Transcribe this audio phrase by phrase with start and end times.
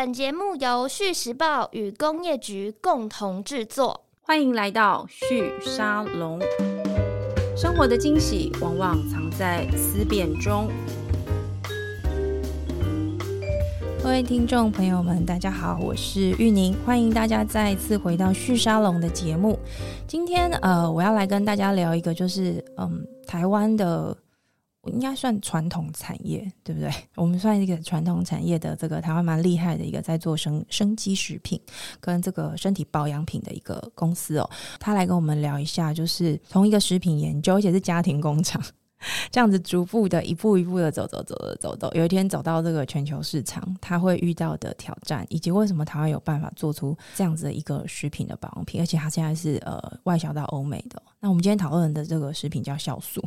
[0.00, 4.04] 本节目由《旭时报》与工业局共同制作。
[4.22, 6.38] 欢迎来到旭沙龙。
[7.56, 10.68] 生活的惊喜往往藏在思辨中。
[14.00, 19.58] 各位听众朋友们，大家好，我是玉宁，欢迎大家再一次回到旭沙龙的节目。
[20.06, 24.16] 今天呃，我要来跟大家聊一个，就是嗯，台湾的。
[24.84, 26.90] 应该算传统产业，对不对？
[27.14, 31.60] 我们算一个传统产业的这个台湾蛮厉害的一个在做生生机食品
[32.00, 34.48] 跟这个身体保养品的一个公司哦。
[34.80, 38.62] 他来跟我们聊一下，就是从一个食品研究，而且是家庭工厂，
[39.30, 51.00] 这样子逐步的一步一步的走走走走走走，有一天走到这个全球市场，他会遇到的挑战，以及为什么台湾有办法做出这样子的一个食品的保养品，而且它现在是呃外销到欧美的。
[51.20, 53.22] 那我们今天讨论的这个食品叫酵素。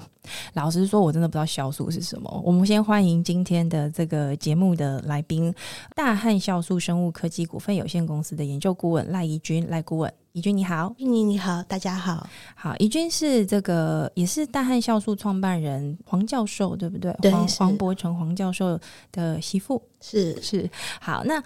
[0.53, 2.41] 老实说，我真的不知道酵素是什么。
[2.45, 5.53] 我们先欢迎今天的这个节目的来宾，
[5.95, 10.11] 大汉酵素生物科技股份有限公司的研究顾问赖怡君赖顾问。
[10.33, 12.25] 怡君你好，玉宁你好，大家好。
[12.55, 17.11] 好，怡君是这个也是大汉酵素创办人黄教授，对不对？
[17.21, 18.79] 对，黄黄伯成黄教授
[19.11, 19.81] 的媳妇。
[19.99, 20.69] 是是。
[21.01, 21.43] 好，那。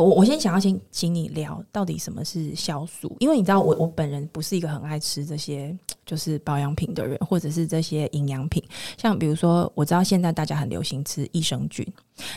[0.00, 8.62] 我我先想要先请你聊到底什么是酵素，因为你知道我我本人不是一个很爱吃这些就是保养品的人，或者是这些营养品。
[8.96, 11.86] 像比如说，我知道现在大家很流行吃益生菌，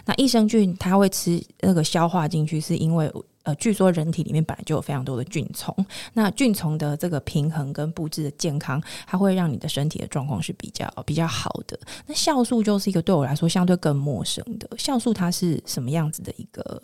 [0.06, 3.12] 那益生菌它会吃那个消化进去，是因为
[3.44, 5.76] 呃，据说人体里面本来就有非常多的菌丛，
[6.14, 11.80] 那菌丛的这个平衡跟布置的健康，它会让你的身体的状况是比较比较好的。
[12.06, 16.82] 那酵素就是一个对我来说相对更陌生的，酵素它是什么样子的一个？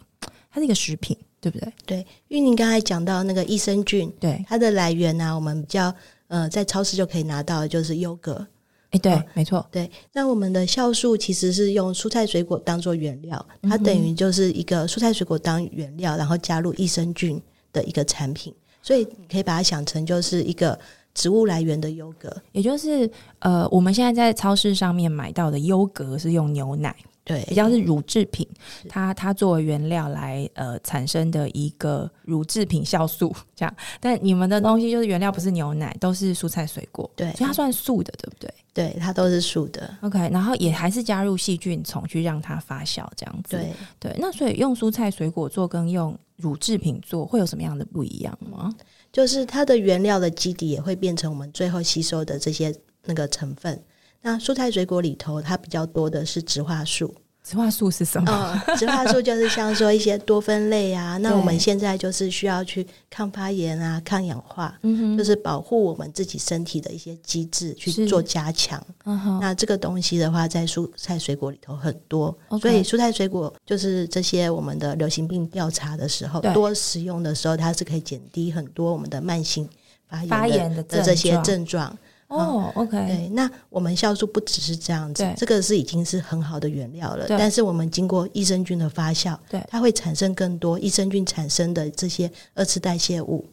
[0.57, 1.71] 它是一个食品，对不对？
[1.85, 1.97] 对，
[2.29, 5.93] 因为您刚才讲到那个益生菌，对它的来源呢、啊，我们比较
[6.29, 8.43] 呃在超市就可以拿到的就是优格。
[8.89, 9.87] 哎，对，哦、没错，对。
[10.13, 17.39] 那我们的酵素其实是用蔬菜水果当做原料，它等于就是一个蔬菜水果当原料，然后加入益生菌
[17.71, 20.79] 的一个产品，所以你可以把它想成就是一个
[21.13, 23.07] 植物来源的优格，也就是
[23.39, 26.95] 呃我们现在在超市上面买到的优格是用牛奶。
[27.27, 28.47] 对，比较是乳制品，
[28.87, 38.53] 它它作为原料来呃产生的一个乳制品酵素 这样，但你们的东西就是原料不是牛奶，都是蔬菜水果，对，所以它算素的，对不对？
[38.73, 39.93] 对，它都是素的。
[40.01, 43.57] OK，然后也还是加入细菌虫去让它发酵这样子。
[43.57, 48.73] 对对，那所以用蔬菜水果做跟用乳制品做会有什么样的不一样吗？
[49.11, 52.73] 就是它的原料的基底也会变成我们最后吸收的这些
[53.03, 53.83] 那个成分。
[54.21, 57.13] 那蔬菜水果里头，它比较多的是植化素。
[57.43, 58.29] 植化素是什么？
[58.29, 61.15] 哦，植化素就是像说一些多酚类啊。
[61.23, 68.85] 那我们现在就是需要去抗发炎啊、抗氧化，嗯，就是保护我们自己身体的一些机制去做加强。
[69.05, 79.65] 嗯，那这个东西的话，在蔬菜水果里头很多，所以蔬菜水果就是这些我们的流行病调查的时候，多食用的时候，它是可以减低很多我们的慢性
[80.09, 81.97] 发炎的，发炎的这些症状。
[82.27, 87.25] 哦、对，那我们酵素不只是这样子，这个是已经是很好的原料了。
[87.29, 93.45] 但是我们经过益生菌的发酵，对，它会产生更多益生菌产生的这些二次代谢物.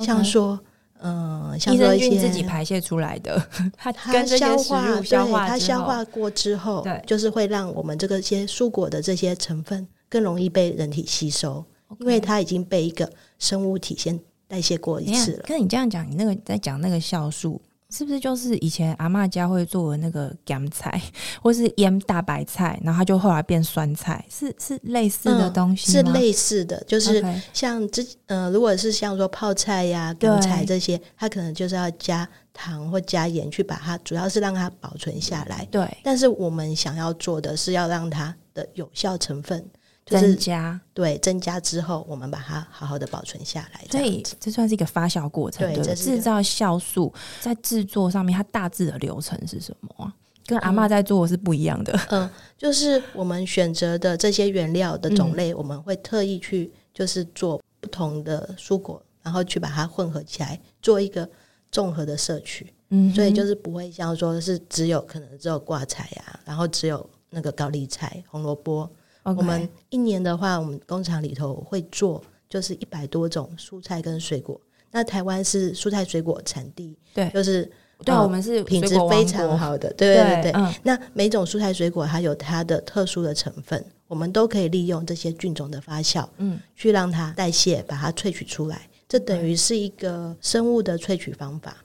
[0.00, 0.60] 像说，
[1.00, 3.42] 嗯、呃，像说一些益生菌自己排泄出来的，
[3.76, 11.64] 它它消化，消化，它消化过之后，对，就是会让我们这个些蔬果的这些成分更容易被人体吸收.
[12.00, 15.44] 因为它已经被一个生物体先代谢过一次了。
[15.46, 17.58] 跟你这样讲，你那个在讲那个酵素。
[17.90, 21.00] 是不是就是以前阿妈家会做的那个 咸菜，
[21.42, 25.90] 或是腌大白菜，然后它就后来变酸菜，是是类似的东西？
[25.90, 35.66] 嗯，是类似的，就是像之呃，如果是像说泡菜呀、咸菜这些，它可能就是要加糖或加盐去把它，主要是让它保存下来。
[35.70, 39.64] 对，但是我们想要做的是要让它的有效成分。
[40.08, 43.84] 增加对增加之后，我们把它好好的保存下来。
[43.90, 45.72] 所以这算是一个发酵过程。
[45.74, 50.12] 对，制造酵素在制作上面，它大致的流程是什么啊？
[50.46, 51.92] 跟阿嬷在做是不一样的。
[52.08, 61.28] 嗯，嗯，就是我们选择的这些原料的种类，我们会特意去就是做不同的蔬果，然后去把它混合起来，做一个
[61.70, 62.72] 综合的摄取。
[62.88, 68.90] 嗯，所以就是不会像说是只有可能只有挂菜呀，然后只有那个高丽菜、红萝卜。
[69.36, 74.60] 我们一年的话，我们工厂里头会做，就是一百多种蔬菜跟水果。
[74.90, 77.70] 那台湾是蔬菜水果产地，对，就是
[78.04, 80.74] 对、呃、我们是品质非常好的，对对对，对、嗯。
[80.82, 88.88] 那每种蔬菜水果它有它的特殊的成分，我们都可以利用这些菌种的发酵，嗯，去让它代谢，把它萃取出来。
[89.06, 91.76] 这等于是一个生物的萃取方法，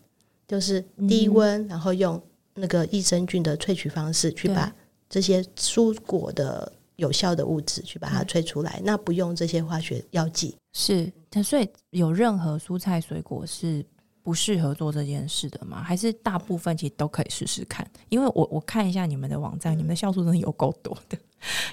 [0.48, 2.22] 就是低温、嗯，然后用
[2.54, 4.74] 那个益生菌的萃取方式去把
[5.10, 6.72] 这些蔬果的。
[6.96, 10.56] 有效的物质去把它萃出来，嗯、那不用这些化学药剂。
[10.74, 11.12] 是，
[11.44, 13.86] 所以有任何蔬菜水果是
[14.22, 15.84] 不适合做这件事的吗？
[15.84, 17.86] 还是大部分其实都可以试试看？
[18.10, 21.18] 因为我我看一下你们的网站，嗯、你们的酵素真的有够多的。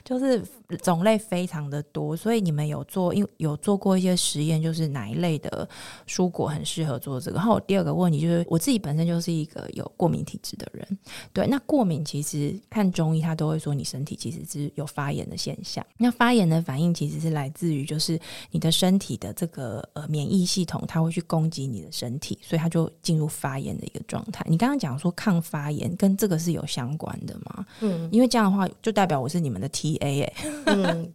[0.04, 0.42] 就是
[0.82, 5.68] 种类非常的多，所以你们有做，因为有做过一些实验，就是哪一类的
[6.06, 7.36] 蔬果很适合做这个。
[7.36, 10.98] 然后第二个问题就是，我自己本身就是一个有过敏体质的人，
[11.32, 15.84] 对，那过敏其实看中医他都会说你身体其实是有发炎的现象。
[15.98, 18.18] 那发炎的反应其实是来自于就是
[18.50, 24.44] 你的身体的这个呃免疫系统，它会去攻击你的身体，所以它就进入发炎的一个状态。
[24.48, 27.66] 你刚刚讲说抗发炎跟这个是有相关的吗？
[27.80, 29.59] 嗯，因为这样的话就代表我是你们。
[29.60, 30.32] 的 TA 哎，
[30.66, 31.12] 嗯，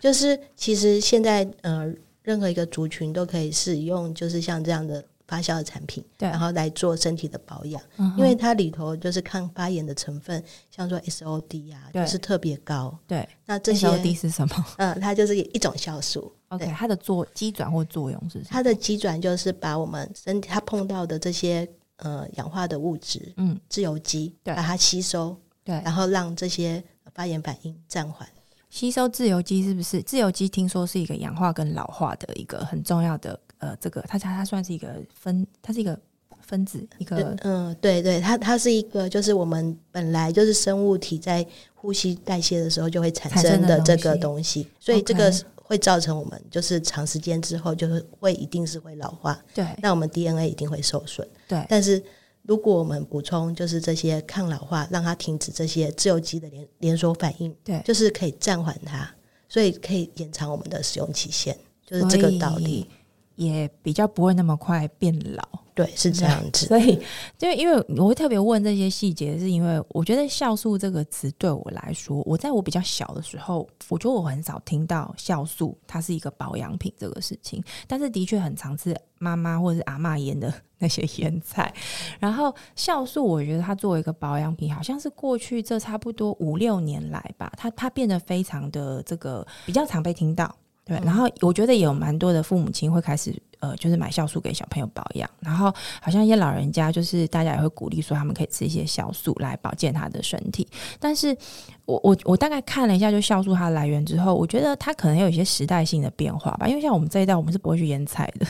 [0.00, 1.92] 就是其实现在呃，
[2.22, 13.28] 任何一个族群都可以使用，就是像这样的发酵的产品，对，然后来做身体的保养，嗯、因为它里头就是抗发炎的成分，像说 SOD 啊，就是特别高，对。
[13.46, 14.66] 那这些 SOD 是什么？
[14.78, 16.32] 嗯， 它就是一种酵素。
[16.48, 18.46] OK，它的作机转或作用是什么？
[18.50, 26.82] 它的机转就是把我们身体它碰到的这些呃氧化的物质，嗯，自由基，对，把它吸收，对，然后让这些。
[27.14, 28.28] 发炎反应暂缓，
[28.68, 30.02] 吸收自由基是不是？
[30.02, 35.98] 自由基听说是一个氧化跟老化的一个很重要的呃，这个它它它算是一个分，它是一个
[36.40, 52.02] 分子，一个嗯，对对，它它是一个就是我们本来就是生物体在呼吸代谢的时候就会产生的这个东西，所以这个会造成我们就是长时间之后就是会一定是会老化，对，那我们 DNA 一定会受损，对，但是。
[52.42, 59.08] 如果我们补充就是这些抗老化，让它停止这些自由基的连连锁反应，对，就是可以暂缓它，
[59.48, 61.56] 所以可以延长我们的使用期限，
[61.86, 62.88] 就是这个道理，
[63.36, 65.42] 也比较不会那么快变老。
[65.84, 66.66] 对，是这样子。
[66.66, 67.00] 所以，
[67.38, 77.62] 就因为我会特别问这些细节，是因为我觉得“酵素”这个词对我来说，我在我比较小的时候，我觉得我很少听到酵素它是一个保养品这个事情。
[77.86, 81.72] 但是，的确很常吃妈妈或者是阿嬷腌的 那些腌菜。
[82.18, 90.54] 然后，酵素我觉得它作为一个保养品，好像是过去这差不多五六年来吧，它它变得非常的这个比较常被听到。
[90.90, 93.32] 对，然后我觉得也有蛮多的父母亲会开始。
[93.60, 95.70] 呃，就是买酵素给小朋友保养，然后
[96.00, 100.66] 好像一些老人家，就是大家也会鼓励说他们可以吃一些酵素来保健他的身体。
[100.98, 101.36] 但是
[101.84, 106.66] 我我我大概看了一下，就酵素它的来源之后，我觉得它可能有一些时代性的变化吧。
[106.66, 108.46] 因为像我们这一代，我们是不会去腌菜的，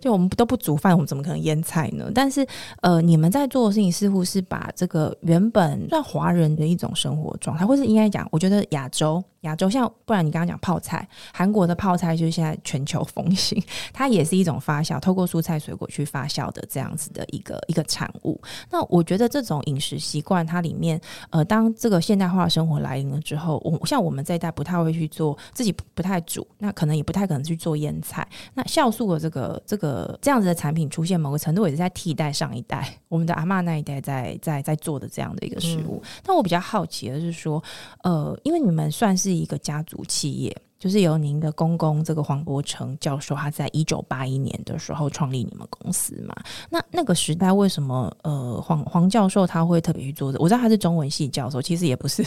[0.00, 2.10] 就我们都不煮饭，我们怎么可能腌菜呢？
[2.14, 2.46] 但是
[2.80, 9.22] 呃，你们在做的事情似乎是把这个原本算华人的一种生活状态，或是应该讲，我觉得亚洲。
[9.42, 11.04] 亚洲像，不然你刚刚讲泡菜，
[11.34, 13.60] 韩国的泡菜就是现在全球风行，
[13.92, 18.40] 它也是一种发酵，透过蔬菜水果去发酵的这样子的一个一个产物。
[18.70, 28.24] 那我觉得这种饮食习惯，它里面，呃，当这个现代化生活来临了之后，我像我们这一代不太会去做，自己不太煮，那可能也不太可能去做腌菜。
[28.54, 36.00] 那酵素的这个这个这样子的产品出现，某个程度也是在替代上一代我们的阿嬷那一代在在在做的这样的一个食物。
[36.04, 37.60] 嗯、但我比较好奇的是说，
[38.04, 39.32] 呃，因为你们算是。
[39.32, 46.36] 一个家族企业，就是由您的公公这个黄伯成教授，他在一九八一年的时候创立你们公司嘛。
[46.68, 50.38] 那那个时代为什么呃黄黄教授他会特别去做的？
[50.38, 52.22] 我知道他是中文系教授，其实也不是，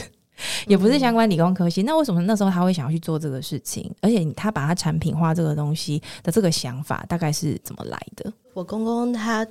[0.67, 1.81] 也不是相关理工科系。
[1.81, 3.93] 嗯、那为什么那时候他会想要去做这个事情？
[4.01, 8.31] 而且他把他产品化这个东西的这个想法，大概是怎么来的？
[8.53, 9.45] 我公公他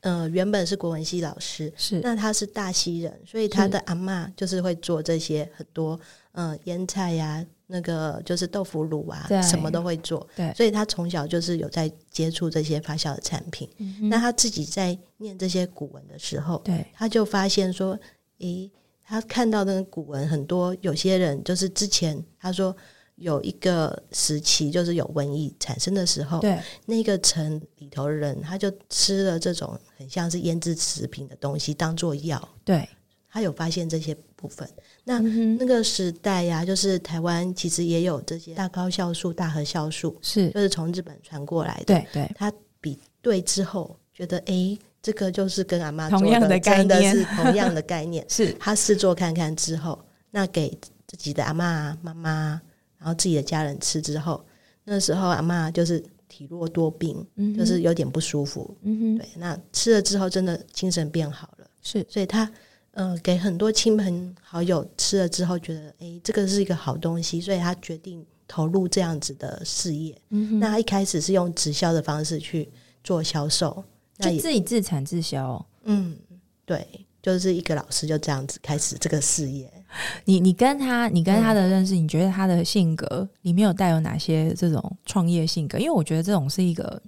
[0.00, 5.98] 呃原本是国文系老师，是那他是大溪人，所以他的阿妈就是会做这些很多。
[6.36, 10.26] 嗯，腌菜呀、啊，那个就是豆腐乳啊，对什么都会做。
[10.34, 13.70] 对，所以他从小就是有在接触这些发酵的产品。
[13.78, 17.96] 嗯、那他自己在念这些古文的时候，对，他就发现说，
[18.40, 18.68] 诶，
[19.06, 22.74] 他看到的古文很多，有些人就是之前他说
[23.16, 32.48] 有一个时期，就是有瘟疫产生的时候，对，那个城里头的人他就吃了这种很像是腌制食品的东西当做药。
[32.64, 32.88] 对，
[33.28, 34.68] 他有发现这些部分。
[35.04, 41.84] 那那个时代呀、啊，就是台湾其实也有这些大高酵素、大和酵素，是就是从日本传过来的。
[41.84, 48.24] 对对，他比对之后觉得，哎，这个就是跟阿妈做的同样的概念，真的是同样的概念。
[48.30, 50.70] 是他试做看看之后，那给
[51.06, 52.60] 自己的阿妈、妈妈，
[52.98, 54.42] 然后自己的家人吃之后，
[54.84, 58.74] 那时候阿妈就是体弱多病，嗯、就是有点不舒服。
[58.80, 61.66] 嗯哼，对，那吃了之后，真的精神变好了。
[61.82, 62.50] 是，所以他。
[62.96, 70.16] 嗯、呃，给很多亲朋好友吃了之后，觉得哎，这个是一个好东西，所以他决定投入这样子的事业。
[70.30, 72.70] 嗯哼，那他一开始是用直销的方式去
[73.02, 73.82] 做销售，
[74.18, 75.64] 就自己自产自销。
[75.84, 76.16] 嗯，
[76.64, 76.86] 对，
[77.22, 79.70] 就是一个老师就这样子开始这个事业。
[80.24, 85.78] 你你跟他，你跟他的认识，嗯、你觉得他的性格里面有带有哪些这种创业性格？
[85.78, 87.00] 因为我觉得这种是一个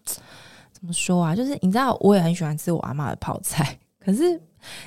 [0.72, 1.34] 怎么说啊？
[1.34, 4.40] 就是你知道，我也很喜欢吃我阿妈的泡菜，可是。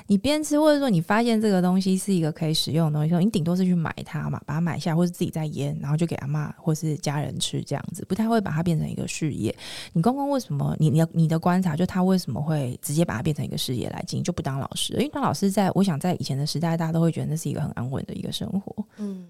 [0.06, 9.54] 你边吃，或者说你发现这个东西是一个可以使用的东西，你顶多是去买它嘛，把它买下，或者自己再腌，然后就给阿妈或是家人吃这样子，不太会把它变成一个事业。
[9.92, 10.76] 你公公为什么？
[10.78, 14.92] 你你你的观察，就他为什么会直接把它变成一个事业来经营，就不当老师？
[14.94, 18.84] 因为当老师在，我想在以前的时代，大家都会觉得那是一个很安稳的一个生活。
[18.98, 19.26] 嗯，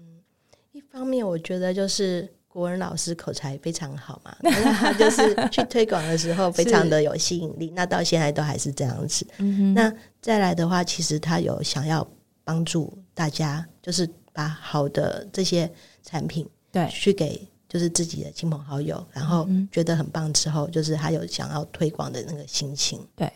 [0.71, 2.29] 一方面我觉得就是。
[2.51, 9.25] 国文老师口才非常好嘛， 那他就是去推广的时候非常的有吸引力，那到现在都还是这样子。
[9.37, 9.91] 嗯、那
[10.21, 12.05] 再来的话，其实他有想要
[12.43, 15.71] 帮助大家，就是把好的这些
[16.03, 23.31] 产品对去给就是自己的亲朋好友，然后觉得很棒之后，就是他有想要推广的那个心情，对。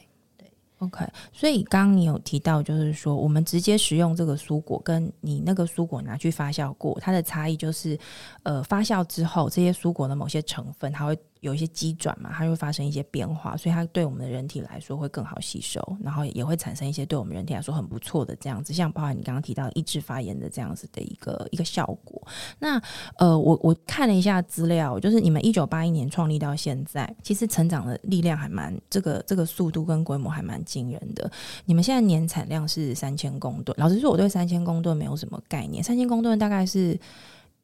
[0.79, 7.97] OK，所以刚刚你有提到，就是说我们直接食用这个蔬果，跟你那个蔬果拿去发酵过，它的差异就是，
[8.43, 11.17] 呃，发酵之后这些蔬果的某些成分，它会。
[11.45, 22.19] 有一些机转嘛，它会发生一些变化，所以它对我们的人体来说会更好吸收，然后也会产生一些对我们人体来说很不错的这样子，像包含你刚刚提到抑制发炎的这样子的一个一个效果。
[22.57, 22.81] 那
[23.19, 31.31] 呃，我我看了一下资料，就是你们一九八一年创立到现在，其实成长的力量还蛮这个这个速度跟规模还蛮惊人的。
[31.65, 35.83] 你们现在年产量是三千公吨，老实说，我对三千公吨没有什么概念。
[35.83, 36.99] 三千公吨大概是。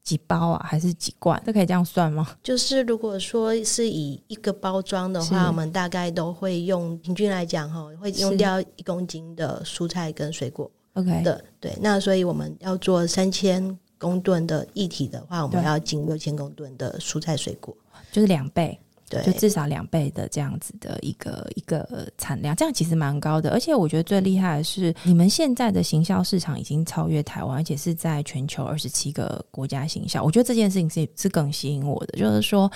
[0.04, 1.42] 几包啊，还是几罐？
[1.46, 2.28] 这可以这样算吗？
[2.44, 10.70] 就是如果说是以一个包装的话，我们大概都会用平均来讲哈，会用掉一公斤的蔬菜跟水果。
[10.94, 11.78] OK 的，对。
[11.82, 17.76] 那所以我们要做三千公吨的液体的话，我们要进六千公吨的蔬菜水果，
[18.12, 18.78] 就是两倍。
[19.12, 23.52] 对，就至少两倍的这样子的一个一个产量，这样其实蛮高的。
[23.52, 30.24] 而且我觉得最厉害的是，你们现在的行销市场已经超越台湾，而且是在全球二十七个国家行销。
[30.24, 32.72] 我觉得这件事情是是更吸引我的，就是说，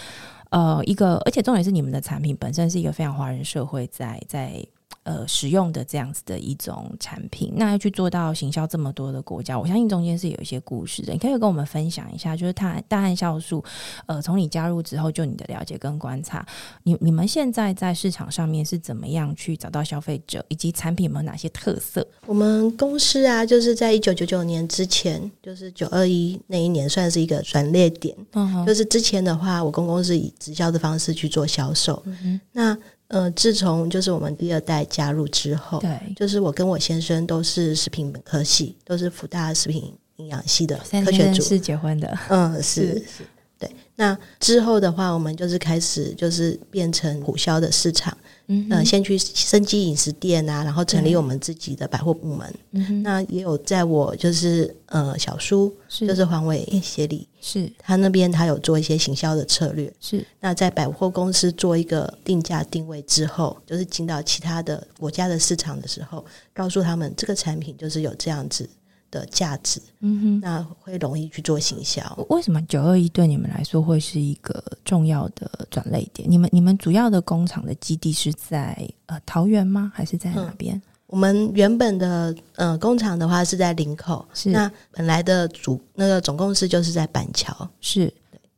[0.50, 4.66] 呃，一个，而且重点是你们的产品本身是一个非常华人社会在在。
[5.06, 11.14] 呃，使用的这样子的一种产品，那要去做到行销这么多的国家，我相信中间是有一些故事的。
[11.14, 13.64] 你可以跟我们分享一下，就是它大汉酵素，
[14.08, 16.44] 呃，从你加入之后，就你的了解跟观察，
[16.82, 22.08] 你你们现在在市场上面是怎么样去找到消费者，以及产品有没有哪些特色？
[22.26, 28.18] 我们公司啊，就是在一九九九年之前，就是九二一那一年，算是一个转捩点。
[28.34, 32.02] 嗯哼，就是之前的话，我公公是以直销的方式去做销售。
[32.08, 32.76] 嗯哼，那。
[33.08, 43.24] 呃，自从就是我们第二代加入之后，对，就是我跟我先生都是食品本科系，都是福大食品营养系的科学组，是结婚的，嗯，是是，是，
[43.60, 43.70] 对。
[43.96, 48.18] 那之后的话，我们就是开始就是变成普销的市场。
[48.48, 52.54] 嗯，呃，先去生机饮食店啊，然后成立我们自己的百货部门。
[52.74, 59.94] 嗯，那也有在我就是呃小叔，是就是黄伟协理，是他那边他有做一些行销的策略。
[60.00, 66.26] 是那在百货公司做一个定价定位之后，就是进到其他的国家的市场的时候，
[66.56, 68.68] 告诉他们这个产品就是有这样子
[69.12, 72.02] 的价值，嗯哼，那会容易去做行销。
[72.30, 76.28] 为什么九二一对你们来说会是一个重要的转类点？
[76.28, 78.76] 你们你们主要的工厂的基地是在
[79.06, 79.92] 呃桃园吗？
[79.94, 80.76] 还是在哪边？
[80.76, 80.82] 嗯，
[81.16, 88.14] 我们原本的呃工厂的话是在林口，是那本来的主那个总公司就是在板桥，是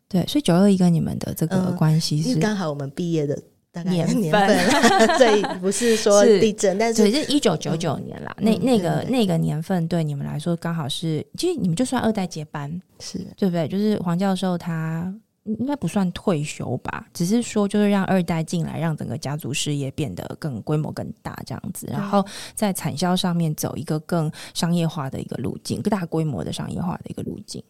[0.09, 3.39] 对对，所以九二一跟你们的这个关系是刚好我们毕业的。
[3.85, 4.57] 年份，
[5.19, 8.35] 所以不是说地震，是但是是一九九九年啦。
[8.39, 13.67] 嗯、那那个那个年份对你们来说刚好是，其实你们就算二代接班，是对不对？
[13.67, 15.13] 就是黄教授他
[15.59, 27.63] 应该不算退休吧，只是说就是让二代进来，让整个家族事业变得更规模更大这样子，然后在产销上面走一个更商业化的一个路径，更大规模的商业化的一个路径。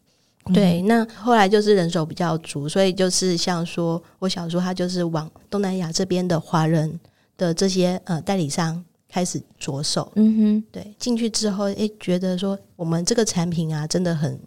[0.53, 6.99] 对，那后来就是人手比较足，所以就是像说我小叔他就是往东南亚这边的华人
[7.35, 14.39] 的这些呃代理商开始着手，嗯哼，对，进去之后，诶，觉得说我们这个产品啊，真的很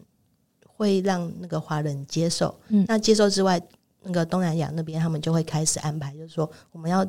[0.81, 2.55] 会让那个华人接受。
[2.69, 3.61] 嗯，那接受之外，
[4.03, 7.07] 那个东南亚那边他们就会开始安排，就是说我们要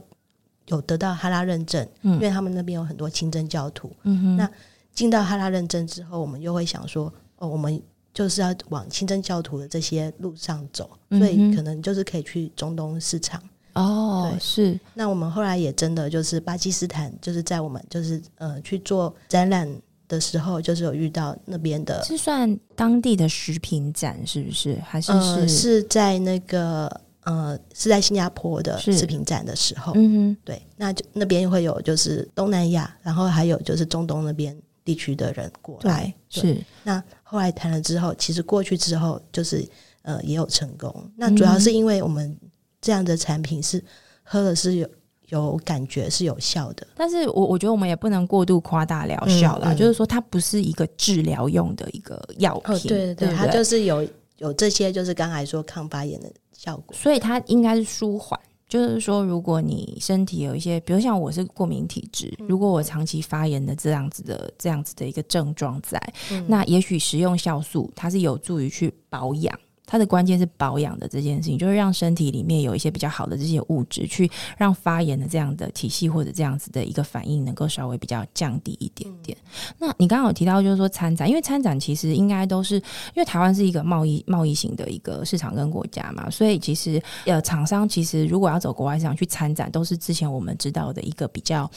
[0.67, 4.51] 有得到哈拉认证，嗯，因为他们那边有很多清真教徒，嗯哼，那
[4.93, 7.81] 进到哈拉认证之后，我们又会想说，哦，我们。
[8.13, 14.35] 就是要往清真教徒的这些路上走，嗯、所以可能就是可以去中东市场哦。
[14.37, 14.77] 是。
[14.93, 19.65] 那我们后来也真的就是巴基斯坦，就是在我们就是呃去做展览
[20.11, 24.77] 的时候，就是有遇到那边的，是算当地的食品展是不是？
[24.85, 36.61] 还是是、呃、是在那个呃是在新加坡的食品展的时候，嗯哼，对，那就那边会有就是东南亚，然后还有就是中东那边地区的人过来，是。
[36.83, 39.65] 那后来谈了之后，其实过去之后就是
[40.01, 40.93] 呃也有成功。
[41.15, 42.37] 那主要是因为我们
[42.81, 43.81] 这样的产品是
[44.23, 44.89] 喝了是有
[45.31, 54.07] 有感觉是有效的，但是我我觉得我们也不能过度夸大疗效啦，嗯嗯、就是说它不是一个治疗用的一个药品，哦、对对对，对对它就是有
[54.37, 58.39] 有这些就是刚才说抗发炎的效果，所以它应该是舒缓。
[58.67, 69.59] 就是说，如果你身体有一些，比如像我是过敏体质，如果我长期发炎的这样子的这样子的一个症状在，嗯、那也许食用酵素它是有助于去保养。
[69.91, 79.37] 它的关键是保养的这件事情，就是让身体里面有一些比较好的这些物质，去让发炎的这样的体系或者这样子的一个反应能够稍微比较降低一点点。
[79.43, 91.69] 嗯、那你刚刚有提到，就是说参展，因为参展其实应该都是因为台湾是一个贸易贸易型的一个市场跟国家嘛，所以其实呃厂商其实如果要走国外市场去参展，都是之前我们知道的一个比较。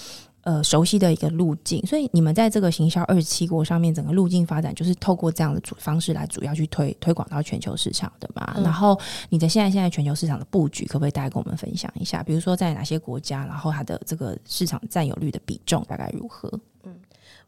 [0.44, 8.52] 呃，熟悉的一个路径，所以你们在这个行销二十七国上面，整个路径发展就是透过这样的主方式来主要去推推广到全球市场的嘛。
[8.58, 12.22] 嗯、然后你的现在现在全球市场的布局，可不可以大概跟我们分享一下？
[12.22, 16.50] 比如说在哪些国家，然后它的这个市场占有率的比重大概如何？
[16.82, 16.94] 嗯，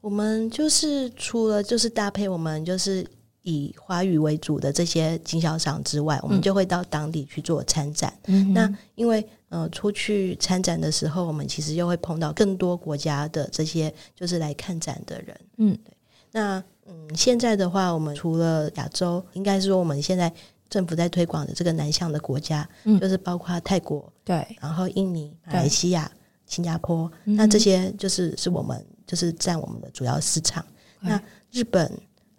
[0.00, 3.06] 我们就是除了就是搭配我们就是
[3.42, 8.10] 以华语为主的这些经销商之外，我们就会到当地去做参展。
[8.24, 9.22] 嗯，那因为。
[9.48, 15.40] 呃，出去参展的时候，我们其实又会碰到更多国家的这些就是来看展的人。
[15.58, 15.94] 嗯，对。
[16.32, 20.32] 那嗯，现在的话，我们除了亚洲，应该是说我们现在
[20.68, 26.10] 政府在推广的这个南向的国家，嗯，就是包括泰国，对，然后印尼、马来西亚、
[26.46, 30.64] 新加坡，嗯、那这些就是是我们就是占我们的主要市场。
[31.00, 31.22] 嗯、那
[31.52, 31.90] 日本，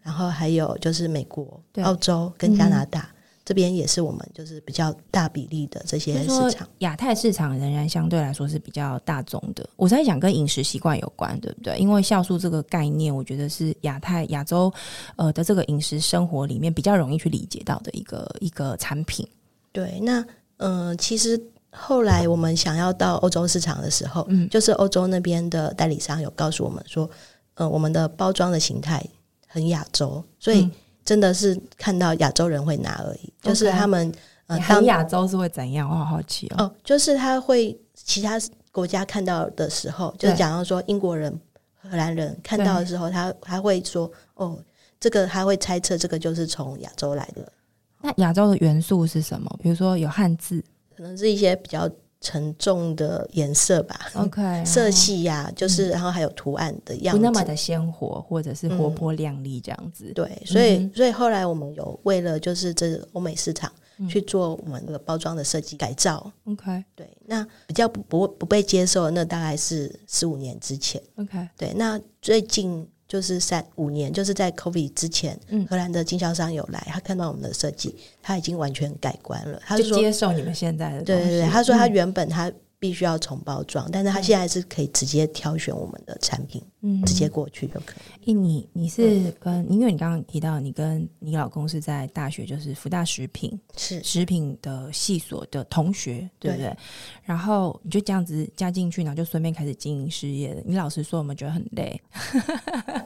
[0.01, 3.09] 然后还有就是美国、澳洲跟加拿大。
[3.11, 3.13] 嗯
[3.47, 9.65] 这边也是我们就是比较大比例的这些市场，亚太市场仍然相对来说是比较大众的。
[9.77, 11.77] 我在想跟饮食习惯有关，对不对？
[11.77, 14.69] 因为酵素这个概念，我觉得是亚太亚洲
[15.15, 19.25] 呃的这个饮食生活里面比较容易去理解到的一个一个产品。
[19.71, 20.19] 对，那
[20.57, 27.09] 嗯、呃，其实后来我们想要到欧洲市场的时候，嗯，就是欧洲那边的代理商有告诉我们说，
[27.53, 29.01] 呃，我们的包装的形态
[29.47, 30.69] 很亚洲，所以。
[31.07, 34.11] 嗯真的是看到亚洲人会拿而已.就是他们
[34.47, 35.89] 呃，很亚洲是会怎样？
[35.89, 36.65] 我好好奇哦。
[36.65, 38.37] 哦，就是他会其他
[38.71, 41.31] 国家看到的时候，就是假如说英国人、
[41.75, 44.57] 荷兰人看到的时候，他他会说：“哦，
[44.99, 47.51] 这个他会猜测这个就是从亚洲来的。”
[48.01, 49.49] 那亚洲的元素是什么？
[49.61, 50.63] 比如说有汉字，
[50.95, 51.89] 可能是一些比较。
[52.27, 60.07] 沉重的颜色吧，OK，色系呀、啊，就是然后还有图案的样子，不那么的鲜活，或者是活泼亮丽这样子。
[60.09, 63.71] 嗯、对，所以、嗯、所以后来我们有为了就是这欧美市场
[64.09, 66.29] 去做我们的包装的设计改造。
[66.43, 71.01] OK，对，那比较不不不被接受，那大概是十五年之前。
[71.15, 72.85] OK，对，那最近。
[73.07, 79.61] 就是三五年，就是在 COVID 之前，嗯、荷兰的经销商有来，他看到我们的设计，他已经完全改观了。
[79.65, 82.51] 他就说接受你们现在的，对对对，他说他原本他。
[82.79, 88.27] 必须要重包装，但是他现在是可以直接挑选我们的产品，嗯，直接过去就可以。
[88.27, 96.67] 欸、你你是跟，嗯、因为你刚刚提到你跟你老公是在大学，就是福大食品是食品的系所的同学，对不对？
[96.67, 96.77] 对，
[97.23, 100.61] 然后你就这样子加进去，然后就顺便开始经营事业。
[100.65, 101.99] 你老实说，我们觉得很累。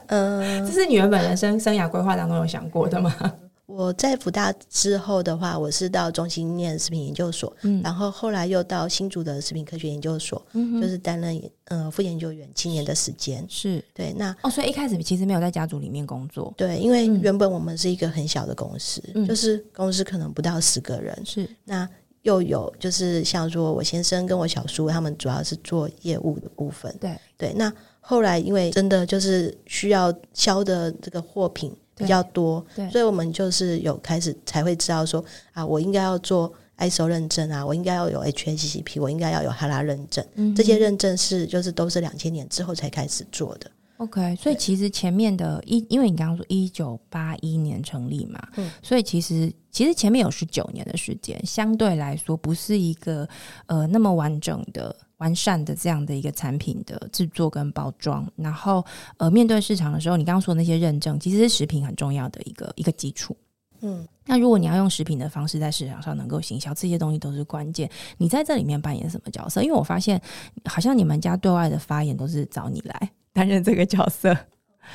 [0.08, 3.14] 嗯， 这是你原本人生生涯规划当中有想过的吗？
[3.64, 14.12] 我在福大之后的话，我是到中心念食品研究所，嗯，然后后来又到新竹的食品科学研究所，嗯，就是担任呃副研究员七年的时间，是对。
[14.14, 21.48] 那哦，所以一开始其实没有在家族里面工作，对，因为原本我们是一个很小的公司，嗯、就是公司可能不到十个人，是。
[21.64, 21.88] 那
[22.22, 27.52] 又有就是像说我先生跟我小叔他们主要是做业务的部分，对对。
[27.54, 31.74] 那后来因为真的就是需要销的这个货品。
[31.96, 40.24] 比较多，所以我们就是有开始才会知道说啊，我应该要做 ISO 认证啊，我应该要有 HACCP，我应该要有哈拉认证，
[40.56, 43.70] 这些认证是就是都是两千年之后才开始做的。
[43.98, 53.28] OK，所以其实前面的一，因为你刚刚说一九八一年成立嘛，嗯，所以其实其实前面有十九年的时间，相对来说不是一个
[53.66, 54.96] 呃那么完整的。
[55.22, 58.84] 完善的这样的一个产品的制作跟包装，然后
[59.18, 63.36] 呃，面对市场的时候，你刚刚说的那些认证，其实是食品很重要的一个一个基础。
[63.82, 67.88] 嗯，那如果你要用食品的方式在市场上能够行销，这些东西都是关键。
[68.18, 69.62] 你在这里面扮演什么角色？
[69.62, 70.20] 因为我发现
[70.64, 74.36] 好像你们家对外的发言都是找你来担任这个角色。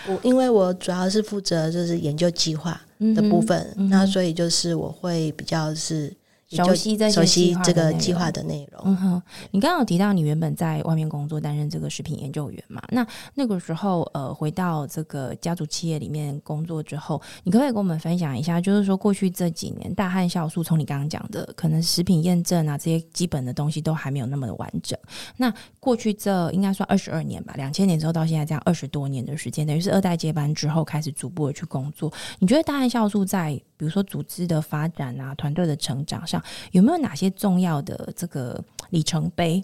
[0.09, 2.79] 我因为我主要是负责就是研究计划
[3.15, 6.13] 的部分，嗯嗯、那所以就是我会比较是
[6.49, 8.81] 熟悉这熟悉这个计划的内容。
[8.85, 12.81] 嗯哼，你刚刚有提到你原本在外面工作，担任这个食品研究员嘛？
[12.89, 18.61] 那那个时候，呃，回到这个家族企业里面工作之后，你可不可以跟我们分享一下？
[18.61, 24.97] 就是说，过去这几年，大汉酵素从你刚刚讲的，可能食品验证啊这些基本的东西都还没有那么的完整。
[25.35, 32.11] 那过去这应该算二十二年吧，两千年之后到现在这样二十多年的时间，等于是二代接班之后开始逐步的去工作。
[32.39, 36.36] 你觉得大汉酵素在比如说组织的发展啊，团队的成长上，
[36.71, 39.63] 有没有哪些重要的这个里程碑？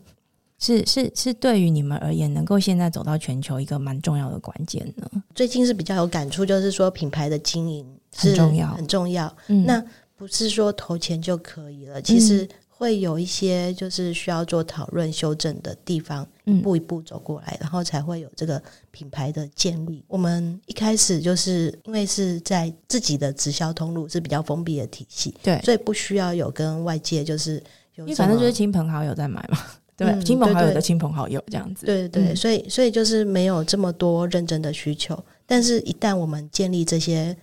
[0.59, 5.09] 是是是，对于你们而言，能够现在走到全球一个蛮重要的关键呢？
[5.36, 9.36] 最近是比较有感触，就是说品牌的经营很重要，很重要。
[9.47, 9.83] 嗯，那
[10.15, 12.47] 不是说投钱就可以了，其实
[12.83, 20.03] 会有一些就是需要做讨论、修正的地方，一步一步走过来，然后才会有这个品牌的建立。
[20.09, 27.63] 我们一开始就是因为是在自己的直销通路是比较封闭的体系，对，所以不需要有跟外界就是
[27.95, 29.57] 有，反正就是亲朋好友在买嘛。
[29.95, 37.33] 对，亲朋好友的亲朋好友这样子，对对对，所以所以就是没有这么多认真的需求，但是一旦我们建立这些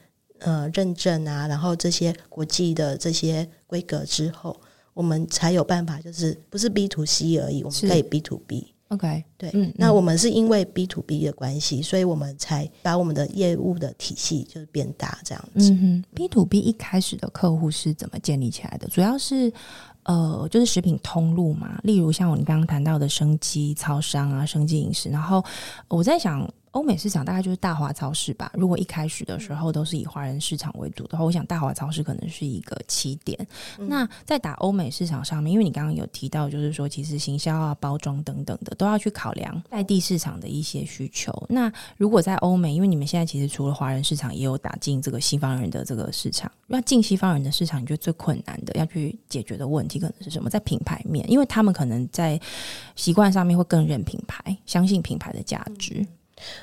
[0.40, 4.60] 呃认证啊，然后这些国际的这些规格之后，
[5.00, 8.74] 我们才有办法，就是不是 B to C 而已，我们可以 B to B。
[8.88, 15.72] OK，对，嗯，那我们是因为 B to B 的关系，所以我们才把我们的业务的体系就是变大这样子。
[15.72, 18.86] 嗯哼，B to B 一开始的客户是怎么建立起来的？
[18.88, 19.50] 主要是。
[20.04, 25.42] 呃，就是食品通路嘛，例如像我们刚刚谈到的生机超商啊、生机饮食，然后
[25.88, 26.46] 我在想。
[26.72, 28.50] 欧美市场大概就是大华超市吧。
[28.54, 33.38] 如果一开始的时候都是以华人市场为主的话，我想大华超市可能是一个起点。
[33.78, 41.32] 嗯、那在打欧美市场上面，因为你刚刚有提到，就是说其实行销啊、包装等等的都要去考量在地市场的一些需求。
[41.48, 46.50] 那如果在欧美，因为你们现在其实除了华人市场，也有打进这个西方人的这个市场。
[46.68, 50.48] 那进西方人的市场，你觉得最困难的要去解决的问题可能是什么？
[50.48, 52.40] 在品牌面，因为他们可能在
[52.94, 55.94] 习惯上面会更认品牌，相信品牌的价值。
[55.98, 56.06] 嗯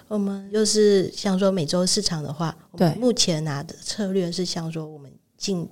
[0.07, 5.67] 我们就是像说美洲市场的话，对，目前拿的策略是像说我们进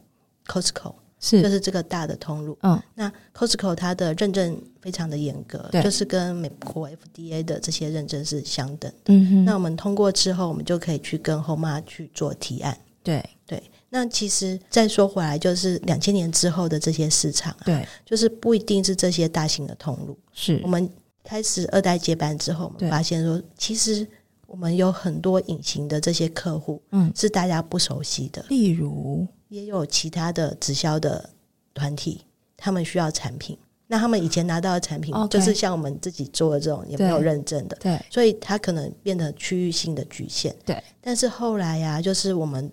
[0.47, 9.13] Costco 是就是这个大的通路，嗯，那 Costco 它的认证非常的严格，对，就是跟美国 FDA 的这些认证是相等的。
[9.13, 12.77] 嗯哼，那我们通过之后，我们就可以去跟 Homa 去做提案。
[13.01, 20.89] 对对，那其实再说回来，就是两千年之后的这些市场，对，就是不一定是这些大型的通路，是我们。
[21.25, 24.07] 开始二代接班之后，我们发现说，其实
[24.45, 28.45] 我们有很多隐形的这些客户，嗯，是大家不熟悉的。
[28.47, 31.29] 例如，也有其他的直销的
[31.73, 32.21] 团体，
[32.55, 33.57] 他们需要产品，
[33.87, 40.55] 那他们以前拿到的产品，就是像我们自己做的这种，也没有认证的，对，所以它可能变得区域性的局限。
[40.63, 42.71] 对，但是后来呀、啊，就是我们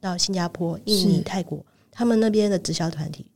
[0.00, 3.26] 到新加坡、印尼、泰国，他们那边的直销团体。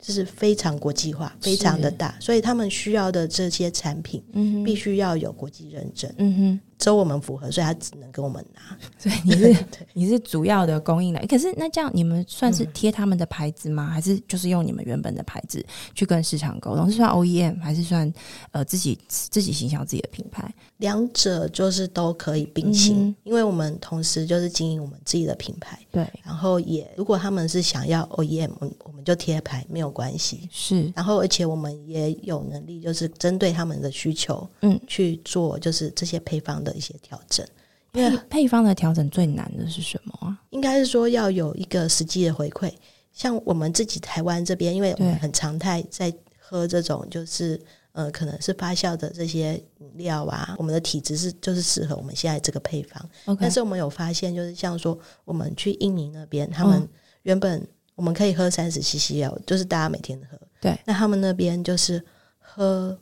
[0.00, 4.22] 就是非常国际化，非常的大，所以他们需要的这些产品，
[4.64, 6.10] 必须要有国际认证。
[6.16, 6.60] 嗯哼。
[6.80, 8.60] 只有我们符合，所以他只能跟我们拿。
[8.98, 13.86] 所以你是你是主要的供应来，可是那这样你们算是贴他们的牌子吗？
[13.86, 15.64] 还是就是用你们原本的牌子
[15.94, 16.90] 去跟市场沟通？
[16.90, 18.10] 是算 OEM 还是算
[18.52, 20.52] 呃自己自己形象自己的品牌？
[20.78, 25.78] 两者就是都可以并行，嗯，因为我们同时就是经营我们自己的品牌。
[25.92, 28.50] 对，然后也如果他们是想要 OEM，
[28.84, 30.48] 我们就贴牌没有关系。
[30.50, 36.69] 是，然后而且我们也有能力，就是针对他们的需求，嗯，去做就是这些配方的。
[36.70, 37.46] 的一些调整，
[37.92, 40.40] 因为配方的调整最难的是什么啊？
[40.50, 42.72] 应该是说要有一个实际的回馈。
[43.12, 47.60] 像我们自己台湾这边，因为我们很常态在喝这种，就是
[47.92, 53.10] 呃，可能是发酵的这些饮料啊，我们的体质是就是适合我们现在这个配方。
[53.38, 56.88] 但是我们有发现，就是像说我们去印尼那边，他们
[57.22, 60.38] 原本我们可以喝三十 CC 哦，就是大家每天喝。
[60.60, 62.02] 对，那他们那边就是
[62.38, 62.96] 喝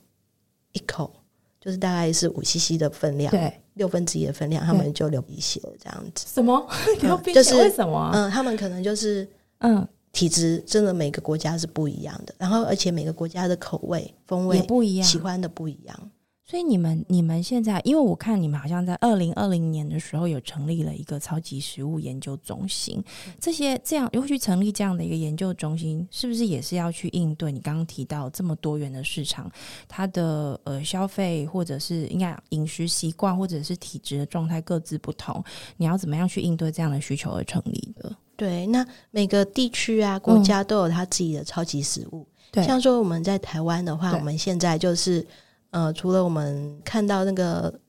[0.73, 1.13] 一口。
[1.61, 6.25] 就是大概是五 CC 的分量，对，六分之一的分量，他们就流鼻血了这样子。
[6.33, 6.67] 什么？
[7.01, 7.55] 流鼻血？
[7.55, 8.11] 为什么？
[8.13, 9.27] 嗯，他们可能就是
[9.59, 16.11] 嗯，体质真的每个国家是不一样的，然后而且每个国家的口味风味也不一样，喜欢的不一样。
[16.49, 23.03] 所以你们你们现在，因为我看你们好像在二零二零年的时候有成立了一个超级食物研究中心，
[23.39, 29.47] 这些这样又去成立这样的一个研究中心，是不是也是要去应对你刚刚提到这么多元的市场，
[29.87, 35.43] 它的呃消费或者是应该饮食习惯或者是体质的状态各自不同，
[35.77, 38.11] 你要怎么样去应对这样的需求而成立的？
[38.35, 45.23] 对，那每个地区啊国家都有它自己的超级食物，对、嗯，像说我们在台湾的话，我们现在就是。
[45.71, 47.79] 呃，除了我们看到那个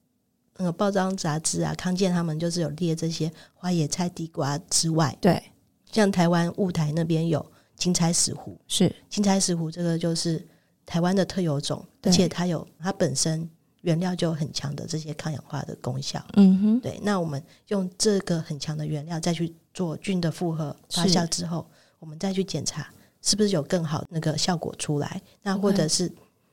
[0.56, 5.42] 那个报章杂志啊，康健他们就是有列这些花野菜、地瓜之外，对，
[5.90, 7.44] 像台湾雾台那边有
[7.76, 10.46] 金钗石斛，是金钗石斛这个就是
[10.84, 13.48] 台湾的特有种，而且它有它本身
[13.80, 16.22] 原料就有很强的这些抗氧化的功效。
[16.34, 17.00] 嗯哼，对。
[17.02, 21.66] 那我们用这个很强的原料再去做菌的复合发酵之后，
[21.98, 22.86] 我们再去检查
[23.22, 25.22] 是不是有更好那个效果出来。
[25.42, 26.12] 那或者是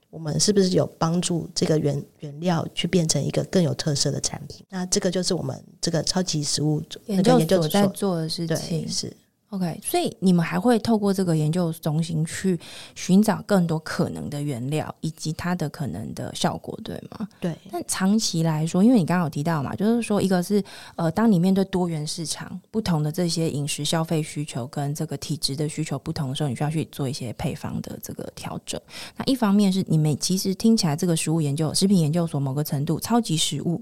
[0.09, 4.65] 我们是不是有帮助这个原原料去变成一个更有特色的产品？
[4.69, 8.87] 那这个就是我们这个超级食物那个研究所在做的事情。
[8.87, 9.11] 是。
[9.51, 12.59] OK，所以你们还会透过这个研究中心去
[12.95, 17.25] 寻找更多可能的原料以及它的可能的效果，对吗？
[17.39, 17.57] 对。
[17.71, 20.61] 但长期来说，因为你刚刚有提到嘛，就是说，一个是
[20.97, 28.79] 呃，当你面对多元市场、不同的这些饮食消费需求跟这个体质的需求不同的时候，你需要去做一些配方的这个调整。
[29.15, 33.81] 那一方面是你们其实听起来这个食物研究、食品研究所某个程度超级食物